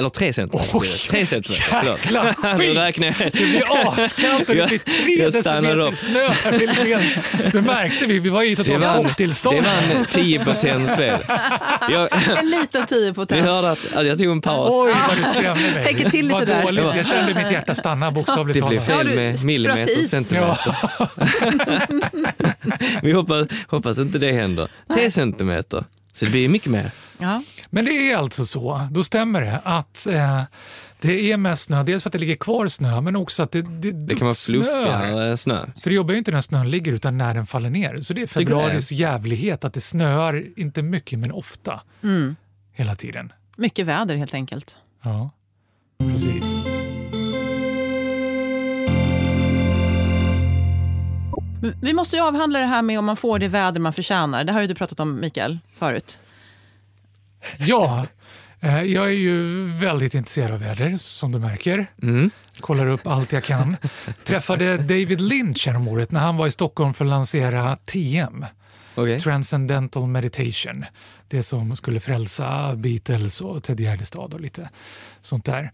Eller 0.00 0.08
3 0.08 0.32
centimeter. 0.32 0.78
Oj. 0.78 0.86
Tre 1.10 1.26
centimeter. 1.26 1.90
jäkla 1.92 2.24
nu 2.24 2.58
skit. 2.58 2.76
räknar 2.76 3.06
jag. 3.06 3.14
Det 3.18 3.32
blir 3.32 4.04
askallt 4.04 4.48
och 4.48 4.54
det 4.54 4.66
blir 4.68 4.78
tre 4.78 5.14
jag 5.22 5.32
decimeter 5.32 5.78
upp. 5.78 5.94
snö. 5.96 6.28
här. 6.28 7.52
Det 7.52 7.62
märkte 7.62 8.06
vi, 8.06 8.18
vi 8.18 8.30
var 8.30 8.42
i 8.42 8.56
totalt 8.56 9.02
chocktillstånd. 9.02 9.56
det 9.56 9.62
var 9.62 9.98
en 10.00 10.06
10 10.06 10.44
på 10.44 10.54
10 10.54 10.88
spel. 10.88 11.18
Jag, 11.90 12.08
En 12.38 12.50
liten 12.50 12.86
tio 12.86 13.14
på 13.14 13.20
ni 13.20 13.26
ten. 13.26 13.44
hörde 13.44 13.70
att, 13.70 13.78
att 13.94 14.06
jag 14.06 14.18
tog 14.18 14.26
en 14.30 14.40
paus. 14.40 14.68
Oj, 14.72 14.94
vad 15.08 15.16
du 15.18 15.24
skrämde 15.24 15.70
mig. 15.74 15.84
Tänker 15.84 16.10
till 16.10 16.24
lite 16.26 16.34
vad 16.38 16.46
där. 16.48 16.62
dåligt. 16.62 16.84
Jag 16.96 17.06
kände 17.06 17.34
mitt 17.34 17.52
hjärta 17.52 17.74
stanna 17.74 18.10
bokstavligt 18.10 18.60
Det 18.60 18.66
blev 18.68 18.80
talat. 18.86 19.06
fel 19.06 19.16
med 19.16 19.44
millimeter 19.44 19.82
och 20.04 20.10
centimeter. 20.10 20.76
Vi 23.02 23.12
hoppas, 23.12 23.48
hoppas 23.66 23.98
inte 23.98 24.18
det 24.18 24.32
händer. 24.32 24.68
Tre 24.94 25.10
centimeter. 25.10 25.84
Så 26.20 26.24
det 26.26 26.30
blir 26.30 26.48
mycket 26.48 26.70
mer. 26.72 26.90
Ja. 27.18 27.42
Men 27.70 27.84
det 27.84 27.90
är 28.12 28.16
alltså 28.16 28.44
så, 28.44 28.88
då 28.90 29.02
stämmer 29.02 29.40
det, 29.40 29.60
att 29.64 30.06
eh, 30.06 30.42
det 31.00 31.32
är 31.32 31.36
mest 31.36 31.62
snö. 31.62 31.82
Dels 31.82 32.02
för 32.02 32.08
att 32.08 32.12
det 32.12 32.18
ligger 32.18 32.34
kvar 32.34 32.68
snö, 32.68 33.00
men 33.00 33.16
också 33.16 33.42
att 33.42 33.50
det, 33.52 33.62
det, 33.62 33.92
Det 33.92 34.14
kan 34.14 34.24
vara 34.26 34.34
snöar. 34.34 34.60
fluffigare 34.60 35.36
snö. 35.36 35.66
För 35.82 35.90
det 35.90 35.96
jobbar 35.96 36.12
ju 36.12 36.18
inte 36.18 36.30
när 36.30 36.40
snön 36.40 36.70
ligger 36.70 36.92
utan 36.92 37.18
när 37.18 37.34
den 37.34 37.46
faller 37.46 37.70
ner. 37.70 37.96
Så 37.96 38.14
det 38.14 38.22
är 38.22 38.26
februaris 38.26 38.92
jävlighet 38.92 39.64
att 39.64 39.74
det 39.74 39.80
snöar, 39.80 40.44
inte 40.56 40.82
mycket 40.82 41.18
men 41.18 41.32
ofta, 41.32 41.80
Mm. 42.02 42.36
hela 42.72 42.94
tiden. 42.94 43.32
Mycket 43.56 43.86
väder 43.86 44.16
helt 44.16 44.34
enkelt. 44.34 44.76
Ja, 45.04 45.30
precis. 45.98 46.58
Vi 51.82 51.92
måste 51.92 52.16
ju 52.16 52.22
avhandla 52.22 52.58
det 52.58 52.66
här 52.66 52.82
med 52.82 52.98
om 52.98 53.04
man 53.04 53.16
får 53.16 53.38
det 53.38 53.48
väder 53.48 53.80
man 53.80 53.92
förtjänar. 53.92 54.44
Det 54.44 54.52
har 54.52 54.60
ju 54.60 54.66
du 54.66 54.74
pratat 54.74 55.00
om 55.00 55.20
Mikael 55.20 55.58
förut. 55.74 56.20
Ja, 57.58 58.06
eh, 58.60 58.82
jag 58.82 59.06
är 59.06 59.10
ju 59.10 59.66
väldigt 59.66 60.14
intresserad 60.14 60.52
av 60.52 60.58
väder 60.60 60.96
som 60.96 61.32
du 61.32 61.38
märker. 61.38 61.86
Mm. 62.02 62.30
Kollar 62.60 62.86
upp 62.86 63.06
allt 63.06 63.32
jag 63.32 63.44
kan. 63.44 63.76
Träffade 64.24 64.76
David 64.76 65.20
Lynch 65.20 65.68
året 65.88 66.10
när 66.10 66.20
han 66.20 66.36
var 66.36 66.46
i 66.46 66.50
Stockholm 66.50 66.94
för 66.94 67.04
att 67.04 67.10
lansera 67.10 67.76
TM. 67.76 68.46
Okej. 68.94 69.20
Transcendental 69.20 70.06
Meditation. 70.06 70.84
Det 71.28 71.42
som 71.42 71.76
skulle 71.76 72.00
frälsa 72.00 72.76
Beatles 72.76 73.40
och 73.40 73.62
Ted 73.62 73.80
Gärdestad 73.80 74.34
och 74.34 74.40
lite 74.40 74.70
sånt 75.20 75.44
där. 75.44 75.70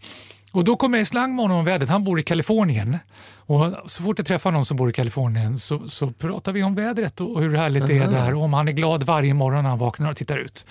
Och 0.51 0.63
då 0.63 0.75
kom 0.75 0.93
jag 0.93 1.01
i 1.01 1.05
slang 1.05 1.35
med 1.35 1.43
honom 1.43 1.57
om 1.57 1.65
vädret. 1.65 1.89
Han 1.89 2.03
bor 2.03 2.19
i 2.19 2.23
Kalifornien. 2.23 2.97
Och 3.35 3.73
så 3.85 4.03
fort 4.03 4.19
jag 4.19 4.25
träffar 4.25 4.51
någon 4.51 4.65
som 4.65 4.77
bor 4.77 4.89
i 4.89 4.93
Kalifornien 4.93 5.57
så, 5.57 5.87
så 5.87 6.11
pratar 6.11 6.51
vi 6.51 6.63
om 6.63 6.75
vädret 6.75 7.21
och 7.21 7.41
hur 7.41 7.55
härligt 7.55 7.87
det 7.87 7.97
är 7.97 8.07
där 8.07 8.35
och 8.35 8.43
om 8.43 8.53
han 8.53 8.67
är 8.67 8.71
glad 8.71 9.03
varje 9.03 9.33
morgon 9.33 9.63
när 9.63 9.69
han 9.69 9.79
vaknar 9.79 10.11
och 10.11 10.17
tittar 10.17 10.37
ut. 10.37 10.65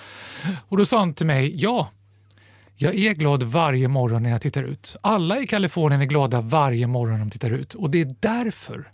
Och 0.69 0.77
då 0.77 0.85
sa 0.85 0.99
han 0.99 1.15
till 1.15 1.27
mig, 1.27 1.53
ja, 1.63 1.89
jag 2.77 2.95
är 2.95 3.13
glad 3.13 3.43
varje 3.43 3.89
morgon 3.89 4.23
när 4.23 4.31
jag 4.31 4.41
tittar 4.41 4.63
ut. 4.63 4.97
Alla 5.01 5.39
i 5.39 5.47
Kalifornien 5.47 6.01
är 6.01 6.07
glada 6.07 6.41
varje 6.41 6.87
morgon 6.87 7.13
när 7.13 7.25
de 7.25 7.31
tittar 7.31 7.51
ut. 7.51 7.75
Och 7.75 7.91
det 7.91 8.01
är 8.01 8.15
därför 8.21 8.93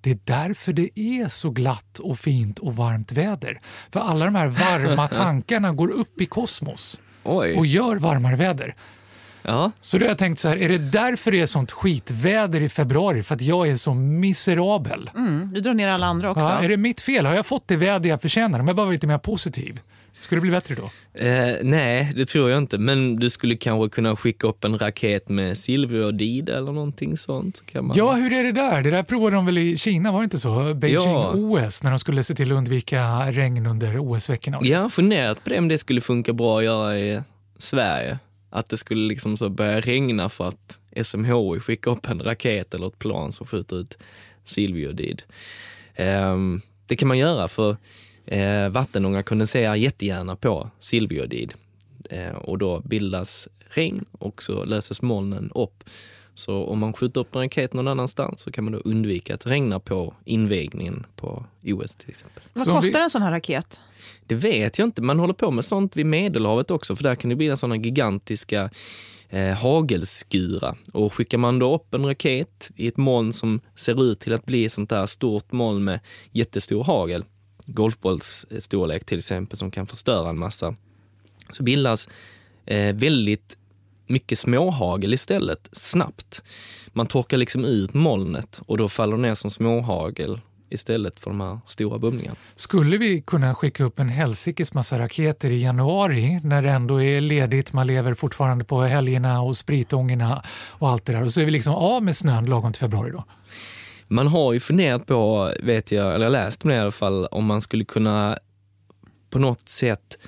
det 0.00 0.10
är 0.10 0.18
därför 0.24 0.72
det 0.72 1.00
är 1.00 1.28
så 1.28 1.50
glatt 1.50 1.98
och 1.98 2.18
fint 2.18 2.58
och 2.58 2.76
varmt 2.76 3.12
väder. 3.12 3.60
För 3.90 4.00
alla 4.00 4.24
de 4.24 4.34
här 4.34 4.46
varma 4.46 5.08
tankarna 5.14 5.72
går 5.72 5.90
upp 5.90 6.20
i 6.20 6.26
kosmos 6.26 7.00
Oj. 7.22 7.56
och 7.56 7.66
gör 7.66 7.96
varmare 7.96 8.36
väder. 8.36 8.74
Ja. 9.44 9.72
Så 9.80 9.98
då 9.98 10.04
har 10.04 10.08
jag 10.08 10.18
tänkt 10.18 10.38
så 10.38 10.48
här, 10.48 10.56
är 10.56 10.68
det 10.68 10.78
därför 10.78 11.30
det 11.32 11.40
är 11.40 11.46
sånt 11.46 11.72
skitväder 11.72 12.62
i 12.62 12.68
februari? 12.68 13.22
För 13.22 13.34
att 13.34 13.42
jag 13.42 13.68
är 13.68 13.76
så 13.76 13.94
miserabel? 13.94 15.10
Mm, 15.16 15.50
du 15.54 15.60
drar 15.60 15.74
ner 15.74 15.88
alla 15.88 16.06
andra 16.06 16.30
också. 16.30 16.40
Ja, 16.44 16.62
är 16.62 16.68
det 16.68 16.76
mitt 16.76 17.00
fel? 17.00 17.26
Har 17.26 17.34
jag 17.34 17.46
fått 17.46 17.68
det 17.68 17.76
väder 17.76 18.10
jag 18.10 18.22
förtjänar? 18.22 18.60
Om 18.60 18.66
jag 18.66 18.76
bara 18.76 18.86
var 18.86 18.92
lite 18.92 19.06
mer 19.06 19.18
positiv? 19.18 19.80
Skulle 20.18 20.36
det 20.36 20.42
bli 20.42 20.50
bättre 20.50 20.74
då? 20.74 20.90
Eh, 21.26 21.56
nej, 21.62 22.12
det 22.16 22.24
tror 22.24 22.50
jag 22.50 22.58
inte. 22.58 22.78
Men 22.78 23.16
du 23.16 23.30
skulle 23.30 23.56
kanske 23.56 23.94
kunna 23.94 24.16
skicka 24.16 24.46
upp 24.46 24.64
en 24.64 24.78
raket 24.78 25.28
med 25.28 25.58
silverjodid 25.58 26.48
eller 26.48 26.72
någonting 26.72 27.16
sånt. 27.16 27.56
Så 27.56 27.64
kan 27.64 27.86
man... 27.86 27.96
Ja, 27.96 28.12
hur 28.12 28.32
är 28.32 28.44
det 28.44 28.52
där? 28.52 28.82
Det 28.82 28.90
där 28.90 29.02
provade 29.02 29.36
de 29.36 29.46
väl 29.46 29.58
i 29.58 29.76
Kina, 29.76 30.12
var 30.12 30.20
det 30.20 30.24
inte 30.24 30.38
så? 30.38 30.74
Beijing-OS, 30.74 31.84
när 31.84 31.90
de 31.90 31.98
skulle 31.98 32.24
se 32.24 32.34
till 32.34 32.52
att 32.52 32.56
undvika 32.56 33.32
regn 33.32 33.66
under 33.66 33.98
OS-veckorna. 33.98 34.58
Jag 34.62 34.80
har 34.80 34.88
funderat 34.88 35.44
på 35.44 35.50
det 35.50 35.58
om 35.58 35.68
det 35.68 35.78
skulle 35.78 36.00
funka 36.00 36.32
bra 36.32 36.58
att 36.58 36.64
göra 36.64 36.98
i 36.98 37.22
Sverige. 37.58 38.18
Att 38.54 38.68
det 38.68 38.76
skulle 38.76 39.08
liksom 39.08 39.36
så 39.36 39.48
börja 39.48 39.80
regna 39.80 40.28
för 40.28 40.48
att 40.48 40.78
SMHI 41.02 41.60
skickar 41.60 41.90
upp 41.90 42.08
en 42.08 42.22
raket 42.22 42.74
eller 42.74 42.86
ett 42.86 42.98
plan 42.98 43.32
som 43.32 43.46
skjuter 43.46 43.76
ut 43.76 43.98
silverjodid. 44.44 45.22
Um, 45.98 46.60
det 46.86 46.96
kan 46.96 47.08
man 47.08 47.18
göra 47.18 47.48
för 47.48 47.76
eh, 48.26 48.68
vattenånga 48.68 49.22
kondenserar 49.22 49.74
jättegärna 49.74 50.36
på 50.36 50.70
silverjodid 50.80 51.54
eh, 52.10 52.34
och 52.34 52.58
då 52.58 52.80
bildas 52.80 53.48
regn 53.68 54.04
och 54.12 54.42
så 54.42 54.64
löses 54.64 55.02
molnen 55.02 55.52
upp. 55.54 55.84
Så 56.34 56.64
om 56.64 56.78
man 56.78 56.92
skjuter 56.92 57.20
upp 57.20 57.34
en 57.34 57.42
raket 57.42 57.72
någon 57.72 57.88
annanstans 57.88 58.40
så 58.40 58.52
kan 58.52 58.64
man 58.64 58.72
då 58.72 58.78
undvika 58.78 59.34
att 59.34 59.40
det 59.40 59.50
regnar 59.50 59.78
på 59.78 60.14
invigningen 60.24 61.06
på 61.16 61.44
OS 61.64 61.96
till 61.96 62.10
exempel. 62.10 62.42
Vad 62.52 62.66
kostar 62.66 63.00
en 63.00 63.10
sån 63.10 63.22
här 63.22 63.30
raket? 63.30 63.80
Det 64.26 64.34
vet 64.34 64.78
jag 64.78 64.86
inte. 64.86 65.02
Man 65.02 65.18
håller 65.18 65.34
på 65.34 65.50
med 65.50 65.64
sånt 65.64 65.96
vid 65.96 66.06
Medelhavet 66.06 66.70
också 66.70 66.96
för 66.96 67.02
där 67.02 67.14
kan 67.14 67.30
det 67.30 67.36
bli 67.36 67.56
sådana 67.56 67.76
gigantiska 67.76 68.70
eh, 69.28 69.54
hagelskurar. 69.54 70.76
Och 70.92 71.14
skickar 71.14 71.38
man 71.38 71.58
då 71.58 71.74
upp 71.74 71.94
en 71.94 72.06
raket 72.06 72.70
i 72.76 72.88
ett 72.88 72.96
moln 72.96 73.32
som 73.32 73.60
ser 73.76 74.04
ut 74.04 74.20
till 74.20 74.32
att 74.32 74.46
bli 74.46 74.64
ett 74.64 74.72
sånt 74.72 74.90
där 74.90 75.06
stort 75.06 75.52
moln 75.52 75.84
med 75.84 76.00
jättestor 76.32 76.84
hagel, 76.84 77.24
golfbollsstorlek 77.66 79.04
till 79.04 79.18
exempel, 79.18 79.58
som 79.58 79.70
kan 79.70 79.86
förstöra 79.86 80.28
en 80.28 80.38
massa, 80.38 80.74
så 81.50 81.62
bildas 81.62 82.08
eh, 82.66 82.94
väldigt 82.94 83.56
mycket 84.06 84.38
småhagel 84.38 85.14
istället, 85.14 85.68
snabbt. 85.72 86.42
Man 86.88 87.06
torkar 87.06 87.36
liksom 87.36 87.64
ut 87.64 87.94
molnet 87.94 88.60
och 88.66 88.78
då 88.78 88.88
faller 88.88 89.16
det 89.16 89.22
ner 89.22 89.34
som 89.34 89.50
småhagel 89.50 90.40
istället 90.70 91.20
för 91.20 91.30
de 91.30 91.40
här 91.40 91.58
stora 91.66 91.98
bumlingarna. 91.98 92.36
Skulle 92.54 92.98
vi 92.98 93.22
kunna 93.22 93.54
skicka 93.54 93.84
upp 93.84 93.98
en 93.98 94.08
helsikes 94.08 94.74
massa 94.74 94.98
raketer 94.98 95.50
i 95.50 95.62
januari 95.62 96.40
när 96.42 96.62
det 96.62 96.70
ändå 96.70 97.02
är 97.02 97.20
ledigt, 97.20 97.72
man 97.72 97.86
lever 97.86 98.14
fortfarande 98.14 98.64
på 98.64 98.82
helgerna 98.82 99.42
och 99.42 99.56
spritångerna 99.56 100.42
och 100.70 100.90
allt 100.90 101.04
det 101.04 101.12
där 101.12 101.22
och 101.22 101.30
så 101.30 101.40
är 101.40 101.44
vi 101.44 101.50
liksom 101.50 101.74
av 101.74 102.02
med 102.02 102.16
snön 102.16 102.46
lagom 102.46 102.72
till 102.72 102.80
februari 102.80 103.10
då? 103.10 103.24
Man 104.08 104.26
har 104.26 104.52
ju 104.52 104.60
funderat 104.60 105.06
på, 105.06 105.52
vet 105.62 105.92
jag, 105.92 106.14
eller 106.14 106.24
jag 106.24 106.32
läst 106.32 106.64
om 106.64 106.70
det 106.70 106.76
i 106.76 106.78
alla 106.78 106.90
fall, 106.90 107.26
om 107.26 107.44
man 107.44 107.60
skulle 107.60 107.84
kunna 107.84 108.38
på 109.30 109.38
något 109.38 109.68
sätt 109.68 110.18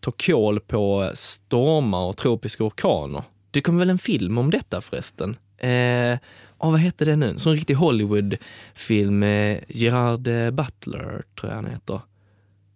ta 0.00 0.10
koll 0.26 0.60
på 0.60 1.10
stormar 1.14 1.98
och 2.06 2.16
tropiska 2.16 2.64
orkaner. 2.64 3.22
Det 3.50 3.60
kom 3.60 3.78
väl 3.78 3.90
en 3.90 3.98
film 3.98 4.38
om 4.38 4.50
detta 4.50 4.80
förresten? 4.80 5.36
Eh, 5.58 6.18
oh, 6.58 6.70
vad 6.70 6.80
hette 6.80 7.04
det 7.04 7.16
nu? 7.16 7.28
En 7.30 7.38
sån 7.38 7.52
riktig 7.54 7.74
Hollywood-film 7.74 9.18
med 9.18 9.64
Gerard 9.68 10.28
eh, 10.28 10.50
Butler, 10.50 11.22
tror 11.40 11.50
jag 11.50 11.54
han 11.56 11.66
heter. 11.66 12.00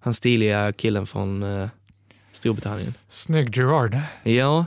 Han 0.01 0.15
stiliga 0.15 0.73
killen 0.73 1.07
från 1.07 1.43
eh, 1.43 1.69
Storbritannien. 2.33 2.95
Snygg 3.09 3.57
Gerard. 3.57 3.97
Ja. 4.23 4.67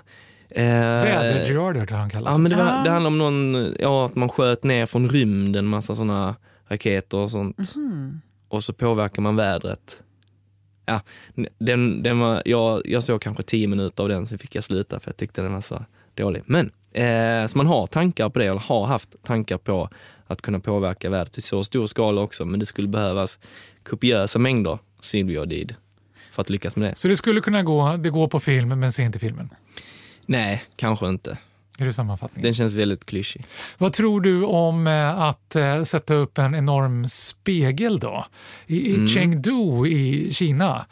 Eh, 0.51 0.63
Väder-Gerard 0.65 1.77
hörde 1.77 1.95
han 1.95 2.09
kallas. 2.09 2.33
Ja, 2.33 2.37
men 2.37 2.51
det, 2.51 2.57
Ah. 2.63 2.77
var, 2.77 2.83
det 2.83 2.89
handlar 2.89 3.07
om 3.07 3.17
någon, 3.17 3.73
ja, 3.79 4.05
att 4.05 4.15
man 4.15 4.29
sköt 4.29 4.63
ner 4.63 4.85
från 4.85 5.09
rymden 5.09 5.65
massa 5.65 5.95
såna 5.95 6.35
raketer 6.67 7.17
och 7.17 7.31
sånt. 7.31 7.75
Mhm. 7.75 8.21
Och 8.47 8.63
så 8.63 8.73
påverkar 8.73 9.21
man 9.21 9.35
vädret. 9.35 10.01
Ja, 10.85 11.01
den, 11.57 12.03
den 12.03 12.19
var, 12.19 12.41
jag, 12.45 12.81
jag 12.85 13.03
såg 13.03 13.21
kanske 13.21 13.43
tio 13.43 13.67
minuter 13.67 14.03
av 14.03 14.09
den, 14.09 14.27
sen 14.27 14.39
fick 14.39 14.55
jag 14.55 14.63
sluta 14.63 14.99
för 14.99 15.09
jag 15.09 15.17
tyckte 15.17 15.41
den 15.41 15.53
var 15.53 15.61
så 15.61 15.85
dålig. 16.13 16.43
Men, 16.45 16.71
eh, 16.91 17.47
så 17.47 17.57
man 17.57 17.67
har 17.67 17.87
tankar 17.87 18.29
på 18.29 18.39
det, 18.39 18.45
eller 18.45 18.59
har 18.59 18.85
haft 18.85 19.23
tankar 19.23 19.57
på 19.57 19.89
att 20.27 20.41
kunna 20.41 20.59
påverka 20.59 21.09
vädret 21.09 21.37
i 21.37 21.41
så 21.41 21.63
stor 21.63 21.87
skala 21.87 22.21
också, 22.21 22.45
men 22.45 22.59
det 22.59 22.65
skulle 22.65 22.87
behövas 22.87 23.39
kopiösa 23.83 24.39
mängder 24.39 24.79
silverdioxid 24.99 25.75
för 26.31 26.41
att 26.41 26.49
lyckas 26.49 26.75
med 26.75 26.89
det. 26.89 26.95
Så 26.95 27.07
det 27.07 27.15
skulle 27.15 27.41
kunna 27.41 27.63
gå, 27.63 27.97
det 27.97 28.09
går 28.09 28.27
på 28.27 28.39
film 28.39 28.79
men 28.79 28.91
ser 28.91 29.03
inte 29.03 29.19
filmen? 29.19 29.49
Nej, 30.25 30.63
kanske 30.75 31.07
inte. 31.07 31.37
Är 31.79 31.85
det 31.85 31.93
sammanfattningen? 31.93 32.43
Den 32.43 32.53
känns 32.53 32.73
väldigt 32.73 33.05
klyschig. 33.05 33.45
Vad 33.77 33.93
tror 33.93 34.21
du 34.21 34.43
om 34.43 34.87
eh, 34.87 35.21
att 35.21 35.55
eh, 35.55 35.83
sätta 35.83 36.13
upp 36.13 36.37
en 36.37 36.55
enorm 36.55 37.07
spegel 37.09 37.99
då? 37.99 38.25
I, 38.67 38.91
i 38.91 38.95
Mm. 38.95 39.07
Chengdu 39.07 39.87
i 39.87 40.33
Kina 40.33 40.85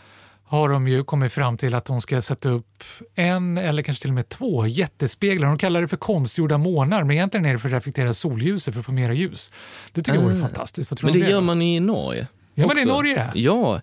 har 0.46 0.70
de 0.70 0.88
ju 0.88 1.04
kommit 1.04 1.34
fram 1.34 1.58
till 1.58 1.75
att 1.75 1.86
de 1.86 2.02
ska 2.02 2.22
sätta 2.22 2.50
upp 2.50 2.84
en 3.16 3.58
eller 3.58 3.84
kanske 3.84 4.02
till 4.02 4.12
och 4.12 4.16
med 4.16 4.30
två 4.30 4.68
jättespeglar. 4.68 5.48
De 5.48 5.58
kallar 5.58 5.82
det 5.82 5.88
för 5.88 5.98
konstgjorda 5.98 6.58
månar 6.58 7.04
men 7.04 7.12
egentligen 7.12 7.46
är 7.46 7.54
det 7.54 7.60
för 7.60 7.68
att 7.70 7.74
reflektera 7.74 8.13
solljuset 8.13 8.74
för 8.74 8.80
att 8.80 8.86
få 8.86 8.92
mera 8.92 9.13
ljus. 9.13 9.52
Det 9.92 10.02
tycker 10.02 10.18
jag 10.18 10.24
vore 10.24 10.36
Ah. 10.36 10.42
fantastiskt. 10.42 11.04
Men 11.04 11.13
det 11.13 11.20
gör 11.20 11.42
man 11.42 11.62
i 11.62 11.80
Norge. 11.80 12.28
Gör 12.56 12.68
man 12.68 12.76
det 12.76 12.82
i. 12.82 12.86
Norge? 12.86 13.32
Ja. 13.36 13.82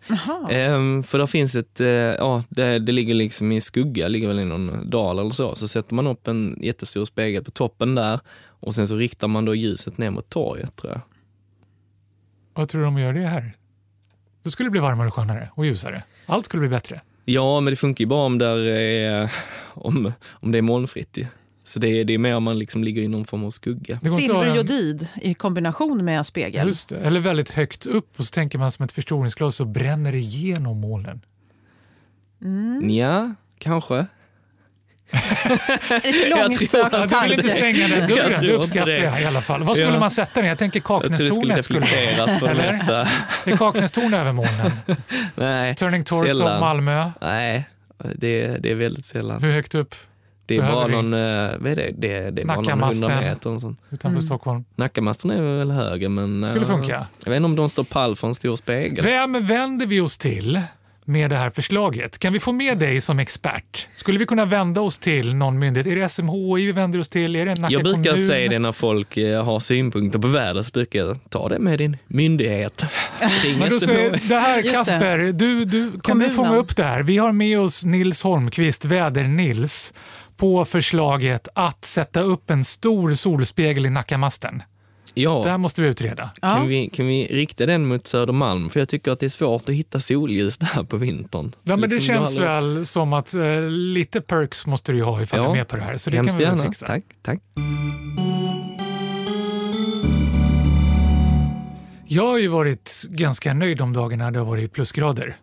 Ehm, 0.50 1.02
för 1.02 1.18
där 1.18 1.26
finns 1.26 1.54
ett, 1.54 1.80
eh, 1.80 1.88
ja, 1.88 2.44
det, 2.48 2.78
det 2.78 2.92
ligger 2.92 3.14
liksom 3.14 3.52
i 3.52 3.60
skugga, 3.60 4.08
ligger 4.08 4.28
väl 4.28 4.40
i 4.40 4.44
någon 4.44 4.90
dal 4.90 5.18
eller 5.18 5.30
så. 5.30 5.54
Så 5.54 5.68
sätter 5.68 5.94
man 5.94 6.06
upp 6.06 6.28
en 6.28 6.58
jättestor 6.62 7.04
spegel 7.04 7.44
på 7.44 7.50
toppen 7.50 7.94
där 7.94 8.20
och 8.46 8.74
sen 8.74 8.88
så 8.88 8.96
riktar 8.96 9.28
man 9.28 9.44
då 9.44 9.54
ljuset 9.54 9.98
ner 9.98 10.10
mot 10.10 10.28
torget 10.30 10.76
tror 10.76 10.92
jag. 10.92 11.00
Vad 12.54 12.68
tror 12.68 12.80
du 12.80 12.86
om 12.86 12.96
att 12.96 13.02
göra 13.02 13.12
det 13.12 13.26
här? 13.26 13.56
Då 14.42 14.50
skulle 14.50 14.66
det 14.66 14.70
bli 14.70 14.80
varmare 14.80 15.08
och 15.08 15.14
skönare 15.14 15.50
och 15.54 15.66
ljusare. 15.66 16.02
Allt 16.26 16.44
skulle 16.44 16.60
bli 16.60 16.68
bättre. 16.68 17.00
Ja, 17.24 17.60
men 17.60 17.72
det 17.72 17.76
funkar 17.76 18.02
ju 18.02 18.06
bara 18.06 18.26
om, 18.26 18.38
där 18.38 18.58
är, 18.58 19.32
om, 19.74 20.12
om 20.30 20.52
det 20.52 20.58
är 20.58 20.62
molnfritt 20.62 21.16
ju. 21.16 21.26
Så 21.70 21.78
det 21.78 21.88
är, 21.88 22.04
det 22.04 22.14
är 22.14 22.18
mer 22.18 22.34
om 22.36 22.42
man 22.44 22.58
liksom 22.58 22.84
ligger 22.84 23.02
i 23.02 23.08
någon 23.08 23.24
form 23.24 23.44
av 23.44 23.50
skugga. 23.50 23.98
En- 24.04 24.16
Silverjodid 24.16 25.06
i 25.22 25.34
kombination 25.34 26.04
med 26.04 26.26
spegel. 26.26 26.66
Just 26.66 26.88
det. 26.88 26.96
Eller 26.96 27.20
väldigt 27.20 27.50
högt 27.50 27.86
upp 27.86 28.18
och 28.18 28.24
så 28.24 28.30
tänker 28.32 28.58
man 28.58 28.70
som 28.70 28.84
ett 28.84 28.92
förstoringsglas 28.92 29.56
så 29.56 29.64
bränner 29.64 30.12
det 30.12 30.18
igenom 30.18 30.80
molnen. 30.80 31.20
Mm. 32.42 32.90
Ja, 32.90 33.34
kanske. 33.58 33.94
Lite 35.12 35.18
Jag 35.92 36.02
tror 36.02 36.42
långsökt 36.48 36.94
att- 36.94 37.10
Du 37.10 37.20
vill 37.22 37.32
inte 37.32 37.42
tanke. 37.48 37.50
stänga 37.50 37.88
den 37.88 38.08
dörren, 38.08 38.44
det 38.44 38.52
uppskattar 38.52 38.90
jag 38.90 39.22
i 39.22 39.24
alla 39.24 39.40
fall. 39.40 39.62
Vad 39.64 39.76
skulle 39.76 39.92
Ja. 39.92 40.00
man 40.00 40.10
sätta 40.10 40.40
den? 40.40 40.48
Jag 40.48 40.58
tänker 40.58 40.82
Jag 40.86 41.04
skulle 41.04 41.54
Kaknästornet. 41.54 41.64
Skulle... 41.64 41.86
för 42.38 42.48
Eller? 42.48 43.08
Är 43.44 43.56
Kaknästorn 43.56 44.14
över 44.14 44.32
molnen? 44.32 44.72
Nej, 45.34 45.74
Turning 45.74 46.04
Torso, 46.04 46.34
Sällan. 46.34 46.60
Malmö. 46.60 47.10
nej 47.20 47.68
det, 48.14 48.46
det 48.58 48.70
är 48.70 48.74
väldigt 48.74 49.06
sällan. 49.06 49.42
Hur 49.42 49.52
högt 49.52 49.74
upp 49.74 49.94
Det 50.58 50.62
är 50.66 50.72
bara 50.72 50.86
vi? 50.86 50.92
någon, 50.92 51.14
eh, 51.14 51.50
vad 51.58 51.72
är 51.72 51.76
det? 51.76 51.90
Det, 51.98 52.30
det 52.30 52.42
är 52.42 52.46
bara 52.46 52.54
någon 52.54 52.64
Nackamasten. 52.64 53.10
hundra 53.10 53.28
meter. 53.30 53.50
Och 53.50 53.60
sånt. 53.60 53.78
utanför 53.90 54.08
Mm. 54.08 54.22
Stockholm? 54.22 54.64
Nackamasten 54.76 55.30
är 55.30 55.58
väl 55.58 55.70
högre 55.70 56.08
men... 56.08 56.46
Skulle 56.46 56.60
eh, 56.62 56.68
funka. 56.68 57.06
Jag 57.24 57.30
vet 57.30 57.36
inte 57.36 57.44
om 57.44 57.56
de 57.56 57.70
står 57.70 57.84
pall 57.84 58.16
för 58.16 58.28
en 58.28 58.34
stor 58.34 58.56
spegel. 58.56 59.04
Vem 59.04 59.46
vänder 59.46 59.86
vi 59.86 60.00
oss 60.00 60.18
till 60.18 60.60
med 61.04 61.30
det 61.30 61.36
här 61.36 61.50
förslaget? 61.50 62.18
Kan 62.18 62.32
vi 62.32 62.40
få 62.40 62.52
med 62.52 62.78
dig 62.78 63.00
som 63.00 63.18
expert? 63.18 63.88
Skulle 63.94 64.18
vi 64.18 64.26
kunna 64.26 64.44
vända 64.44 64.80
oss 64.80 64.98
till 64.98 65.34
någon 65.34 65.58
myndighet? 65.58 65.86
Är 65.86 65.96
det 65.96 66.08
SMHI 66.08 66.66
vi 66.66 66.72
vänder 66.72 66.98
oss 66.98 67.08
till? 67.08 67.36
Är 67.36 67.46
det 67.46 67.54
Nacka 67.54 67.72
Jag 67.72 67.82
brukar 67.82 68.10
kommun? 68.10 68.26
säga 68.26 68.48
det 68.48 68.58
när 68.58 68.72
folk 68.72 69.16
eh, 69.16 69.44
har 69.44 69.58
synpunkter 69.60 70.18
på 70.18 70.28
vädret, 70.28 70.66
så 70.66 70.70
brukar 70.72 70.98
jag 70.98 71.18
ta 71.30 71.48
det 71.48 71.58
med 71.58 71.78
din 71.78 71.96
myndighet. 72.06 72.84
Ring 73.44 73.58
Men 73.58 73.70
då 73.70 73.78
SMHI. 73.80 73.86
säger, 73.94 74.28
det 74.28 74.34
här 74.40 74.56
Just 74.56 74.66
det. 74.70 74.72
Kasper, 74.72 75.18
du, 75.18 75.64
du, 75.64 75.90
kan 75.90 76.00
Kommunen. 76.00 76.28
du 76.28 76.34
fånga 76.34 76.56
upp 76.56 76.76
det 76.76 76.84
här? 76.84 77.02
Vi 77.02 77.18
har 77.18 77.32
med 77.32 77.60
oss 77.60 77.84
Nils 77.84 78.22
Holmqvist, 78.22 78.84
Väder-Nils, 78.84 79.94
på 80.40 80.64
förslaget 80.64 81.48
att 81.54 81.84
sätta 81.84 82.20
upp 82.20 82.50
en 82.50 82.64
stor 82.64 83.12
solspegel 83.14 83.86
i 83.86 83.90
Nackamasten. 83.90 84.62
Det 85.14 85.20
här 85.28 85.48
Ja, 85.48 85.58
måste 85.58 85.82
vi 85.82 85.88
utreda. 85.88 86.30
Ja. 86.42 86.54
kan 86.56 86.68
vi, 86.68 86.88
kan 86.88 87.06
vi 87.06 87.26
rikta 87.26 87.66
den 87.66 87.86
mot 87.86 88.06
Södermalm? 88.06 88.70
För 88.70 88.80
jag 88.80 88.88
tycker 88.88 89.12
att 89.12 89.20
det 89.20 89.26
är 89.26 89.30
svårt 89.30 89.68
att 89.68 89.74
hitta 89.74 90.00
solljus 90.00 90.58
där 90.58 90.82
på 90.84 90.96
vintern. 90.96 91.52
Ja, 91.62 91.76
men 91.76 91.88
det 91.90 91.94
Liksom, 91.96 92.14
jag 92.14 92.22
känns 92.24 92.36
aldrig- 92.36 92.48
väl 92.76 92.86
som 92.86 93.12
att 93.12 93.34
eh, 93.34 93.60
lite 93.70 94.20
perks 94.20 94.66
måste 94.66 94.92
du 94.92 94.98
ju 94.98 95.04
ha 95.04 95.22
ifall 95.22 95.38
Ja, 95.40 95.44
du 95.44 95.50
är 95.50 95.54
med 95.56 95.68
på 95.68 95.76
det 95.76 95.82
här. 95.82 95.94
Så 95.96 96.10
det 96.10 96.16
Hemskt 96.16 96.30
kan 96.30 96.38
vi 96.38 96.44
gärna. 96.44 96.64
fixa. 96.64 96.86
Tack, 96.86 97.02
tack. 97.22 97.38
Jag 102.06 102.26
har 102.26 102.38
ju 102.38 102.48
varit 102.48 103.02
ganska 103.08 103.54
nöjd 103.54 103.78
de 103.78 103.92
dagarna 103.92 104.30
det 104.30 104.38
har 104.38 104.46
varit 104.46 104.72
plusgrader. 104.72 105.36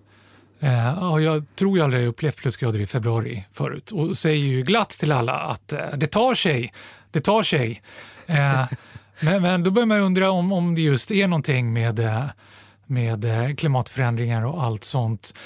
Eh, 0.60 1.12
och 1.12 1.22
jag 1.22 1.46
tror 1.56 1.78
jag 1.78 1.86
aldrig 1.86 2.08
upplevt 2.08 2.38
plusgrader 2.38 2.80
i 2.80 2.86
februari 2.86 3.46
förut 3.52 3.92
och 3.92 4.18
säger 4.18 4.46
ju 4.46 4.64
glatt 4.64 4.90
till 4.90 5.12
alla 5.12 5.34
att 5.34 5.74
eh, 5.74 5.80
det 5.96 6.08
tar 6.08 6.34
sig, 6.34 6.74
det 7.12 7.22
tar 7.22 7.44
sig. 7.44 7.82
Eh, 8.26 8.66
men, 9.22 9.42
men 9.42 9.64
då 9.64 9.72
börjar 9.72 9.86
man 9.86 10.00
undra 10.00 10.32
om, 10.32 10.52
om 10.52 10.76
det 10.76 10.82
just 10.82 11.12
är 11.12 11.28
någonting 11.28 11.74
med, 11.74 12.02
med 12.86 13.26
klimatförändringar 13.60 14.46
och 14.46 14.64
allt 14.64 14.84
sånt. 14.84 15.40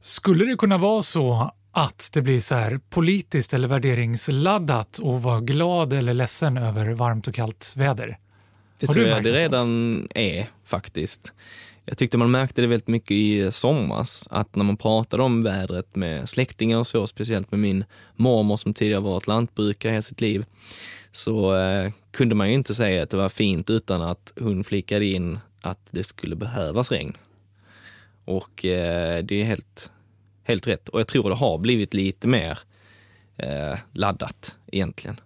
Skulle 0.00 0.44
det 0.44 0.56
kunna 0.56 0.78
vara 0.78 1.02
så 1.02 1.52
att 1.72 2.10
det 2.12 2.22
blir 2.22 2.40
så 2.40 2.54
här 2.54 2.80
politiskt 2.90 3.54
eller 3.54 3.68
värderingsladdat 3.68 4.98
och 4.98 5.22
vara 5.22 5.40
glad 5.40 5.92
eller 5.92 6.14
ledsen 6.14 6.56
över 6.56 6.90
varmt 6.90 7.28
och 7.28 7.34
kallt 7.34 7.74
väder? 7.76 8.18
Det 8.78 8.86
Har 8.86 8.94
tror 8.94 9.06
jag 9.06 9.24
det 9.24 9.32
redan 9.32 10.08
är 10.14 10.46
faktiskt. 10.64 11.32
Jag 11.84 11.98
tyckte 11.98 12.18
man 12.18 12.30
märkte 12.30 12.60
det 12.60 12.66
väldigt 12.66 12.88
mycket 12.88 13.10
i 13.10 13.52
somras, 13.52 14.28
att 14.30 14.56
när 14.56 14.64
man 14.64 14.76
pratade 14.76 15.22
om 15.22 15.42
vädret 15.42 15.96
med 15.96 16.28
släktingar 16.28 16.78
och 16.78 16.86
så, 16.86 17.06
speciellt 17.06 17.50
med 17.50 17.60
min 17.60 17.84
mormor 18.16 18.56
som 18.56 18.74
tidigare 18.74 19.00
varit 19.00 19.26
lantbrukare 19.26 19.90
hela 19.92 20.02
sitt 20.02 20.20
liv, 20.20 20.44
så 21.12 21.56
eh, 21.56 21.92
kunde 22.10 22.34
man 22.34 22.48
ju 22.48 22.54
inte 22.54 22.74
säga 22.74 23.02
att 23.02 23.10
det 23.10 23.16
var 23.16 23.28
fint 23.28 23.70
utan 23.70 24.02
att 24.02 24.32
hon 24.40 24.64
flikade 24.64 25.06
in 25.06 25.38
att 25.60 25.88
det 25.90 26.04
skulle 26.04 26.36
behövas 26.36 26.92
regn. 26.92 27.16
Och 28.24 28.64
eh, 28.64 29.24
det 29.24 29.40
är 29.40 29.44
helt, 29.44 29.90
helt 30.44 30.66
rätt. 30.66 30.88
Och 30.88 31.00
jag 31.00 31.08
tror 31.08 31.28
det 31.28 31.34
har 31.34 31.58
blivit 31.58 31.94
lite 31.94 32.28
mer 32.28 32.58
eh, 33.36 33.78
laddat 33.92 34.56
egentligen. 34.72 35.20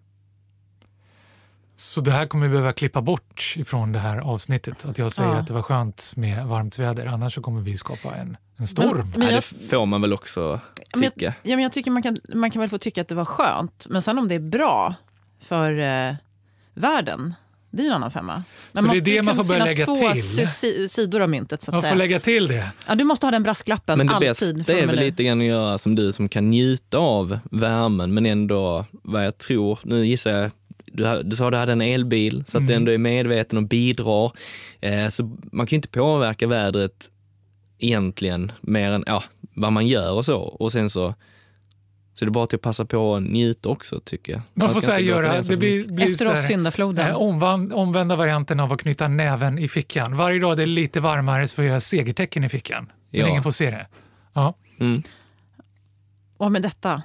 Så 1.77 2.01
det 2.01 2.11
här 2.13 2.27
kommer 2.27 2.47
vi 2.47 2.51
behöva 2.51 2.73
klippa 2.73 3.01
bort 3.01 3.55
ifrån 3.57 3.93
det 3.93 3.99
här 3.99 4.19
avsnittet. 4.19 4.85
Att 4.85 4.99
jag 4.99 5.13
säger 5.13 5.31
Ja. 5.31 5.37
att 5.37 5.47
det 5.47 5.55
var 5.55 5.63
skönt 5.63 6.13
med 6.17 6.47
varmt 6.47 6.79
väder. 6.79 7.07
Annars 7.07 7.35
så 7.35 7.41
kommer 7.43 7.61
vi 7.61 7.77
skapa 7.77 8.15
en, 8.15 8.37
en 8.57 8.67
storm. 8.67 8.97
Men 9.11 9.21
Nej, 9.21 9.29
jag- 9.35 9.43
det 9.61 9.67
får 9.71 9.87
man 9.87 10.01
väl 10.01 10.13
också 10.13 10.61
Men 10.95 11.03
jag, 11.03 11.15
tycka. 11.15 11.35
ja, 11.43 11.57
men 11.57 11.63
jag 11.63 11.73
tycker 11.73 11.91
man 11.91 12.03
kan, 12.03 12.17
man 12.35 12.51
kan 12.51 12.61
väl 12.61 12.69
få 12.71 12.79
tycka 12.79 13.01
att 13.01 13.09
det 13.09 13.15
var 13.15 13.25
skönt, 13.25 13.87
men 13.91 14.03
sen 14.03 14.19
om 14.19 14.29
det 14.29 14.35
är 14.35 14.41
bra 14.41 14.95
för 15.43 15.79
eh, 15.79 16.15
världen, 16.75 17.35
det 17.71 17.83
är 17.83 17.85
ju 17.85 17.89
en 17.89 17.95
annan 17.95 18.11
femma. 18.11 18.43
Men 18.73 18.83
Så 18.83 18.89
det 18.89 18.95
är 18.95 19.01
måste 19.01 19.11
det 19.11 19.23
man 19.23 19.35
kunna 19.35 19.45
får 19.45 19.49
börja 19.49 19.65
finnas 19.67 19.89
lägga 19.89 20.11
två 20.11 20.13
till. 20.15 20.23
si- 20.23 20.47
si- 20.47 20.89
sidor 20.89 21.21
av 21.23 21.29
myntet. 21.31 21.63
Så 21.63 21.71
att 21.71 21.75
Jag 21.75 21.83
får 21.83 21.89
säga. 21.89 21.95
lägga 21.99 22.21
till 22.21 22.47
det. 22.49 22.71
Ja, 22.89 22.95
du 22.95 23.05
måste 23.05 23.27
ha 23.27 23.31
den 23.31 23.43
brasklappen 23.43 23.99
Men 23.99 24.07
det 24.07 24.15
alltid. 24.15 24.57
bästa 24.57 24.73
är 24.73 24.87
väl 24.87 24.97
lite 24.97 25.25
grann 25.25 25.41
att 25.41 25.47
göra 25.47 25.79
som 25.79 25.95
du 25.95 26.13
som 26.13 26.29
kan 26.29 26.51
njuta 26.51 26.99
av 26.99 27.39
värmen 27.51 28.15
men 28.15 28.27
ändå 28.27 28.85
vad 28.91 29.27
jag 29.27 29.39
tror, 29.39 29.79
nu 29.83 30.07
gissar 30.07 30.31
jag, 30.31 30.51
du, 30.97 31.23
du 31.23 31.37
sa 31.37 31.47
att 31.47 31.53
du 31.53 31.57
hade 31.59 31.73
en 31.73 31.81
elbil 31.81 32.45
så 32.47 32.59
att 32.59 32.67
du 32.67 32.73
Mm. 32.73 32.83
ändå 32.83 32.93
är 32.93 32.99
medveten 32.99 33.59
och 33.59 33.65
bidrar. 33.69 34.33
Eh, 34.81 35.09
så 35.09 35.23
man 35.53 35.67
kan 35.67 35.77
ju 35.77 35.77
inte 35.77 35.89
påverka 35.89 36.47
vädret 36.47 37.11
egentligen 37.79 38.53
mer 38.61 38.91
än 38.93 39.05
ja, 39.07 39.25
vad 39.55 39.73
man 39.73 39.87
gör 39.87 40.13
och 40.13 40.25
så. 40.25 40.39
Och 40.41 40.73
sen 40.73 40.91
så 40.91 41.15
Så 42.15 42.25
det 42.25 42.29
är 42.29 42.31
bara 42.31 42.47
till 42.47 42.57
att 42.57 42.63
passa 42.63 42.85
på 42.85 42.99
och 43.13 43.23
njuta 43.23 43.69
också 43.69 44.01
tycker 44.05 44.33
jag. 44.33 44.43
Man 44.55 44.69
får 44.75 44.75
här 44.93 44.99
inte 44.99 45.11
gråta 45.11 45.23
göra, 45.29 45.43
det 45.43 45.57
blir, 45.57 45.89
blir 45.89 46.07
Efter 46.11 46.33
oss 46.33 46.47
syndafloden. 46.47 47.09
eh, 47.11 47.17
omvända 47.73 48.17
varianten 48.17 48.61
av 48.61 48.73
att 48.73 48.81
knyta 48.81 49.09
näven 49.09 49.59
i 49.59 49.69
fickan. 49.69 50.17
Varje 50.17 50.41
dag 50.41 50.57
det 50.57 50.63
är 50.63 50.67
lite 50.67 51.01
varmare 51.01 51.49
så 51.49 51.55
får 51.55 51.65
jag 51.65 51.71
göra 51.71 51.81
segertecken 51.81 52.45
i 52.45 52.49
fickan. 52.49 52.93
Men 53.11 53.21
Ja. 53.21 53.29
ingen 53.29 53.43
får 53.43 53.51
se 53.51 53.71
det. 53.71 53.87
Ja. 54.35 54.55
Mm. 54.81 55.03
Och 56.37 56.53
med 56.53 56.63
detta. 56.63 57.03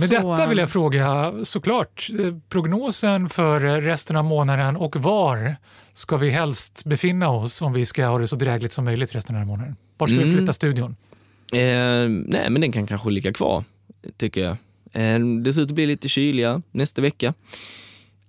Med 0.00 0.08
så- 0.08 0.14
detta 0.36 0.46
vill 0.48 0.58
jag 0.58 0.70
fråga 0.70 1.32
såklart 1.44 2.10
eh, 2.20 2.34
prognosen 2.48 3.28
för 3.28 3.64
eh, 3.66 3.72
resten 3.74 4.16
av 4.16 4.24
månaden 4.24 4.76
och 4.76 4.96
var 4.96 5.56
ska 5.92 6.16
vi 6.16 6.30
helst 6.30 6.84
befinna 6.84 7.28
oss 7.30 7.62
om 7.62 7.72
vi 7.72 7.86
ska 7.86 8.06
ha 8.06 8.18
det 8.18 8.26
så 8.26 8.36
drägligt 8.36 8.72
som 8.72 8.84
möjligt 8.84 9.14
resten 9.14 9.36
av 9.36 9.46
månaden? 9.46 9.76
Var 9.98 10.06
ska 10.06 10.16
vi 10.16 10.22
Mm. 10.22 10.36
flytta 10.36 10.52
studion? 10.52 10.96
Eh, 11.52 11.58
nej, 12.08 12.50
men 12.50 12.60
den 12.60 12.72
kan 12.72 12.86
kanske 12.86 13.10
ligga 13.10 13.32
kvar, 13.32 13.64
tycker 14.16 14.40
jag. 14.44 14.56
Eh, 14.92 15.18
det 15.42 15.52
ser 15.52 15.62
ut 15.62 15.68
att 15.68 15.74
bli 15.74 15.86
lite 15.86 16.08
kyligare 16.08 16.62
nästa 16.70 17.02
vecka. 17.02 17.34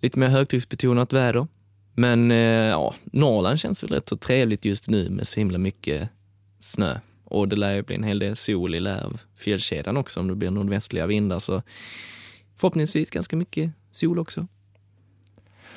Lite 0.02 0.20
mer 0.20 0.28
högtrycksbetonat 0.28 1.14
väder. 1.14 1.48
Men 1.96 2.32
eh, 2.32 2.38
ja, 2.38 2.96
Norrland 3.04 3.60
känns 3.60 3.84
väl 3.84 3.90
rätt 3.92 4.10
så 4.10 4.18
trevligt 4.18 4.66
just 4.66 4.90
nu 4.90 5.10
med 5.10 5.28
så 5.28 5.40
himla 5.40 5.58
mycket 5.58 6.10
snö. 6.60 6.96
Och 7.32 7.48
det 7.48 7.56
lär 7.56 7.74
ju 7.76 7.82
bli 7.84 7.96
en 7.96 8.04
hel 8.04 8.20
del 8.20 8.36
sol 8.36 8.76
i 8.76 8.80
Lärv, 8.80 9.20
fjällkedjan 9.38 9.98
också 9.98 10.20
om 10.20 10.28
det 10.28 10.36
blir 10.36 10.52
nordvästliga 10.52 11.06
vindar. 11.06 11.40
Så 11.40 11.62
förhoppningsvis 12.58 13.10
ganska 13.10 13.36
mycket 13.36 13.72
sol 13.92 14.20
också. 14.20 14.48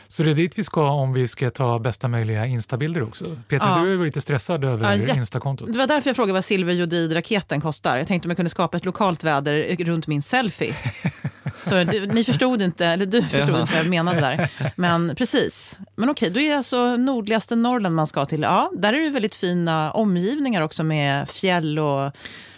Så 0.09 0.23
det 0.23 0.31
är 0.31 0.35
dit 0.35 0.59
vi 0.59 0.65
ska 0.65 0.91
om 0.91 1.13
vi 1.13 1.29
ska 1.29 1.51
ta 1.51 1.79
bästa 1.79 2.09
möjliga 2.09 2.47
instabilder 2.47 3.03
också. 3.03 3.25
Peter, 3.49 3.67
Ja. 3.67 3.79
du 3.85 3.93
är 3.93 3.97
väl 3.97 4.07
lite 4.07 4.21
stressad 4.21 4.65
över 4.65 4.97
Ja, 4.97 5.15
instakontot? 5.17 5.73
Det 5.73 5.79
var 5.79 5.87
därför 5.87 6.09
jag 6.11 6.17
frågade 6.17 6.33
vad 6.33 6.45
silverjodid-raketen 6.45 7.61
kostar. 7.61 7.97
Jag 7.97 8.07
tänkte 8.09 8.27
om 8.27 8.31
jag 8.31 8.37
kunde 8.37 8.51
skapa 8.51 8.77
ett 8.77 8.85
lokalt 8.85 9.25
väder 9.25 9.85
runt 9.85 10.07
min 10.07 10.23
selfie. 10.23 10.75
Så 11.65 11.85
du, 11.85 12.07
ni 12.07 12.25
förstod 12.25 12.63
inte, 12.63 12.87
eller 12.87 13.07
du 13.07 13.23
förstod 13.23 13.61
inte 13.61 13.73
vad 13.73 13.85
jag 13.85 13.87
menade 13.91 14.21
där. 14.21 14.49
Men 14.77 15.17
precis. 15.17 15.79
Men 15.97 16.11
okej, 16.11 16.31
då 16.31 16.41
är 16.41 16.51
det 16.51 16.57
alltså 16.57 16.97
nordligaste 16.97 17.57
Norrland 17.57 17.95
man 17.95 18.07
ska 18.07 18.27
till. 18.27 18.43
Ja, 18.43 18.71
där 18.79 18.93
är 18.93 19.01
det 19.01 19.11
väldigt 19.11 19.35
fina 19.35 19.91
omgivningar 19.93 20.61
också 20.61 20.85
med 20.85 21.29
fjäll 21.31 21.79
och 21.79 22.13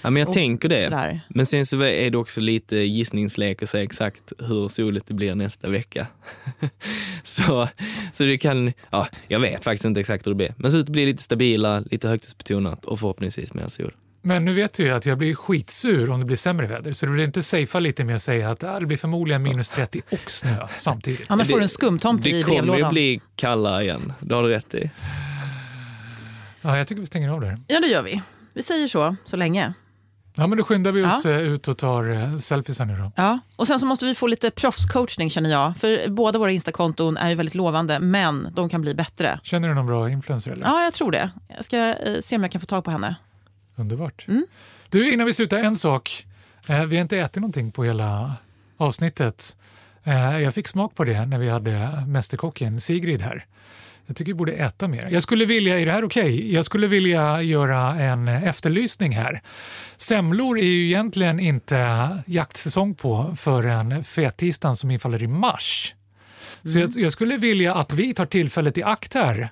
Ja, 0.07 0.11
men 0.11 0.23
jag 0.23 0.33
tänker 0.33 0.69
det. 0.69 0.85
sådär. 0.85 1.21
Men 1.29 1.47
sen 1.47 1.67
så 1.67 1.83
är 1.83 2.11
det 2.11 2.19
också 2.19 2.41
lite 2.41 2.77
gissningslek 2.77 3.63
att 3.63 3.69
säga 3.69 3.85
exakt 3.85 4.33
hur 4.39 4.69
soligt 4.69 5.07
det 5.07 5.15
blir 5.15 5.35
nästa 5.35 5.69
vecka. 5.69 6.07
så, 7.23 7.69
så 8.13 8.25
det 8.25 8.39
kan, 8.39 8.73
ja, 8.91 9.09
jag 9.29 9.41
vet 9.41 9.65
faktiskt 9.65 9.85
inte 9.85 10.01
exakt 10.01 10.27
hur 10.27 10.31
det 10.31 10.37
blir. 10.37 10.55
Men 10.57 10.73
så 10.73 10.79
det 10.79 10.93
blir 10.93 11.07
lite 11.07 11.23
stabila, 11.23 11.81
lite 11.81 12.09
högtidsbetonat 12.09 12.85
och 12.85 13.01
förhoppningsvis 13.01 13.55
mer 13.55 13.69
sol. 13.69 13.93
Men 14.27 14.45
nu 14.45 14.55
vet 14.55 14.73
du 14.73 14.83
ju 14.85 14.91
att 14.91 15.07
jag 15.07 15.19
blir 15.19 15.35
skitsur 15.35 16.11
om 16.11 16.21
det 16.21 16.27
blir 16.27 16.37
sämre 16.37 16.67
väder. 16.67 16.93
Så 16.93 17.07
du 17.07 17.13
vill 17.13 17.21
inte 17.25 17.43
safea 17.43 17.81
lite 17.81 18.05
med 18.05 18.17
att 18.17 18.23
säga 18.23 18.51
att 18.51 18.65
ah, 18.65 18.81
det 18.81 18.87
blir 18.87 18.97
förmodligen 18.97 19.43
minus 19.43 19.71
30 19.71 20.03
och 20.11 20.31
snö 20.31 20.69
samtidigt. 20.77 21.31
Annars 21.31 21.47
får 21.49 21.55
du 21.57 21.61
en 21.63 21.67
Det- 21.67 21.73
skumtomte 21.75 22.29
Det 22.29 22.37
i 22.37 22.43
kommer 22.43 22.57
ju 22.57 22.63
brevlådan. 22.63 22.93
bli 22.93 23.21
kallare 23.37 23.83
igen, 23.83 24.13
det 24.21 24.35
har 24.35 24.43
du 24.43 24.49
rätt 24.49 24.75
i. 24.75 24.91
Ja, 26.61 26.79
jag 26.79 26.87
tycker 26.87 27.01
vi 27.01 27.07
stänger 27.07 27.29
av 27.31 27.41
där. 27.41 27.57
Ja, 27.67 27.81
det 27.81 27.87
gör 27.87 28.03
vi. 28.03 28.23
Vi 28.55 28.63
säger 28.63 28.89
så, 28.89 29.17
så 29.25 29.37
länge. 29.37 29.73
Ja, 30.35 30.47
men 30.47 30.59
då 30.59 30.65
skyndar 30.65 30.93
vi 30.93 31.05
oss 31.05 31.25
Ja. 31.25 31.31
eh, 31.31 31.39
ut 31.41 31.69
och 31.69 31.79
tar 31.79 32.13
eh, 32.13 32.37
selfies 32.37 32.79
här 32.79 32.87
nu 32.87 32.97
då. 32.97 33.13
Ja, 33.17 33.39
och 33.57 33.67
sen 33.67 33.81
så 33.81 33.87
måste 33.87 34.05
vi 34.05 34.15
få 34.15 34.27
lite 34.27 34.51
proffscoachning 34.51 35.31
känner 35.31 35.51
jag. 35.51 35.77
För 35.77 36.09
båda 36.11 36.39
våra 36.39 36.51
Instakonton 36.51 37.17
är 37.17 37.29
ju 37.29 37.35
väldigt 37.35 37.55
lovande, 37.55 37.99
men 37.99 38.49
de 38.55 38.69
kan 38.69 38.81
bli 38.81 38.95
bättre. 38.95 39.41
Känner 39.43 39.69
du 39.69 39.75
någon 39.75 39.87
bra 39.87 40.11
influencer 40.11 40.51
eller? 40.51 40.67
Ja, 40.67 40.83
jag 40.85 40.93
tror 40.93 41.11
det. 41.11 41.31
Jag 41.49 41.65
ska 41.65 41.77
eh, 41.95 42.21
se 42.21 42.37
om 42.37 42.43
jag 42.43 42.53
kan 42.53 42.61
få 42.61 42.67
tag 42.67 42.85
på 42.85 42.91
henne. 42.91 43.17
Underbart. 43.77 44.25
Mm. 44.29 44.47
Du, 44.91 45.13
innan 45.13 45.27
vi 45.27 45.33
slutar, 45.33 45.59
en 45.59 45.77
sak. 45.77 46.27
Eh, 46.69 46.85
vi 46.85 46.97
har 46.97 47.03
inte 47.03 47.19
ätit 47.19 47.37
någonting 47.37 47.73
på 47.73 47.85
hela 47.85 48.35
avsnittet. 48.77 49.57
Eh, 50.05 50.39
jag 50.39 50.55
fick 50.55 50.69
smak 50.69 50.95
på 50.95 51.05
det 51.05 51.27
när 51.27 51.39
vi 51.39 51.49
hade 51.49 52.05
Mästerkocken 52.07 52.81
Sigrid 52.81 53.23
här. 53.23 53.47
Jag 54.07 54.17
tycker 54.17 54.33
vi 54.33 54.35
borde 54.35 54.53
äta 54.53 54.89
mer. 54.89 55.09
Jag 55.11 55.23
skulle 55.23 55.45
vilja, 55.45 55.81
är 55.81 55.87
det 55.87 55.93
här 55.93 56.05
okej? 56.05 56.55
Jag 56.55 56.65
skulle 56.65 56.87
vilja 56.87 57.43
göra 57.43 57.95
en 57.95 58.29
efterlysning 58.29 59.13
här. 59.17 59.43
Semlor 59.97 60.59
är 60.59 60.63
ju 60.65 60.87
egentligen 60.87 61.41
inte 61.41 62.09
jaktsäsong 62.27 62.95
på 62.95 63.35
förrän 63.39 64.05
fettisdagen 64.05 64.77
som 64.77 64.91
infaller 64.91 65.23
i 65.23 65.27
mars. 65.27 65.95
Så 66.63 66.79
jag, 66.79 66.91
jag 66.97 67.13
skulle 67.13 67.37
vilja 67.37 67.75
att 67.75 67.93
vi 67.93 68.15
tar 68.15 68.27
tillfället 68.27 68.79
i 68.79 68.83
akt 68.83 69.15
här 69.15 69.51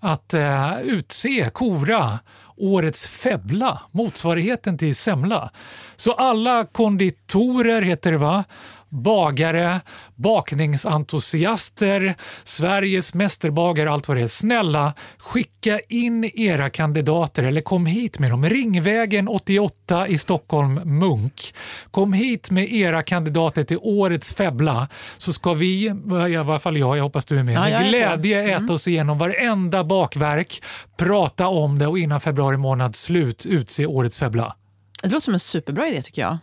att 0.00 0.34
eh, 0.34 0.80
utse, 0.80 1.50
kora, 1.52 2.18
årets 2.60 3.06
febbla, 3.06 3.80
motsvarigheten 3.92 4.78
till 4.78 4.94
semla. 4.94 5.50
Så 5.96 6.12
alla 6.12 6.64
konditorer 6.64 7.82
heter 7.82 8.12
det 8.12 8.18
va? 8.18 8.44
Bagare, 8.88 9.80
bakningsentusiaster, 10.14 12.14
Sveriges 12.44 13.14
mästerbagare, 13.14 13.90
allt 13.90 14.08
vad 14.08 14.16
det 14.16 14.22
är. 14.22 14.26
Snälla, 14.26 14.94
skicka 15.18 15.80
in 15.88 16.24
era 16.24 16.70
kandidater 16.70 17.42
eller 17.42 17.60
kom 17.60 17.86
hit 17.86 18.18
med 18.18 18.30
dem. 18.30 18.48
Ringvägen 18.48 19.28
88 19.28 20.08
i 20.08 20.18
Stockholm, 20.18 20.80
Munk. 20.84 21.54
Kom 21.90 22.12
hit 22.12 22.50
med 22.50 22.72
era 22.72 23.02
kandidater 23.02 23.62
till 23.62 23.78
årets 23.80 24.34
febbla 24.34 24.88
så 25.16 25.32
ska 25.32 25.54
vi, 25.54 25.84
i 26.30 26.36
alla 26.36 26.58
fall 26.58 26.76
jag, 26.76 26.96
jag 26.96 27.02
hoppas 27.02 27.24
du 27.24 27.38
är 27.38 27.42
med, 27.42 27.60
med 27.60 27.88
glädje 27.88 28.56
äta 28.56 28.72
oss 28.72 28.88
igenom 28.88 29.18
varenda 29.18 29.84
bakverk, 29.84 30.62
prata 30.96 31.48
om 31.48 31.78
det 31.78 31.86
och 31.86 31.98
innan 31.98 32.20
februari 32.20 32.56
månad 32.56 32.96
slut 32.96 33.46
utse 33.46 33.86
årets 33.86 34.18
febbla. 34.18 34.56
Det 35.02 35.08
låter 35.08 35.24
som 35.24 35.34
en 35.34 35.40
superbra 35.40 35.88
idé 35.88 36.02
tycker 36.02 36.22
jag. 36.22 36.38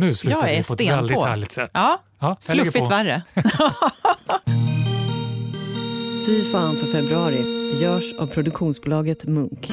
Nu 0.00 0.14
slutar 0.14 0.40
Jag 0.40 0.50
är 0.50 0.56
vi 0.56 0.64
på 0.64 0.72
ett 0.74 0.80
väldigt 0.80 1.22
härligt 1.22 1.52
sätt. 1.52 1.70
Ja, 1.74 2.02
Ja, 2.20 2.36
fluffigt 2.40 2.84
på. 2.84 2.90
värre. 2.90 3.22
Fy 6.26 6.52
fan 6.52 6.76
för 6.76 6.86
februari 6.86 7.42
görs 7.80 8.14
av 8.18 8.26
produktionsbolaget 8.26 9.24
Munk. 9.24 9.70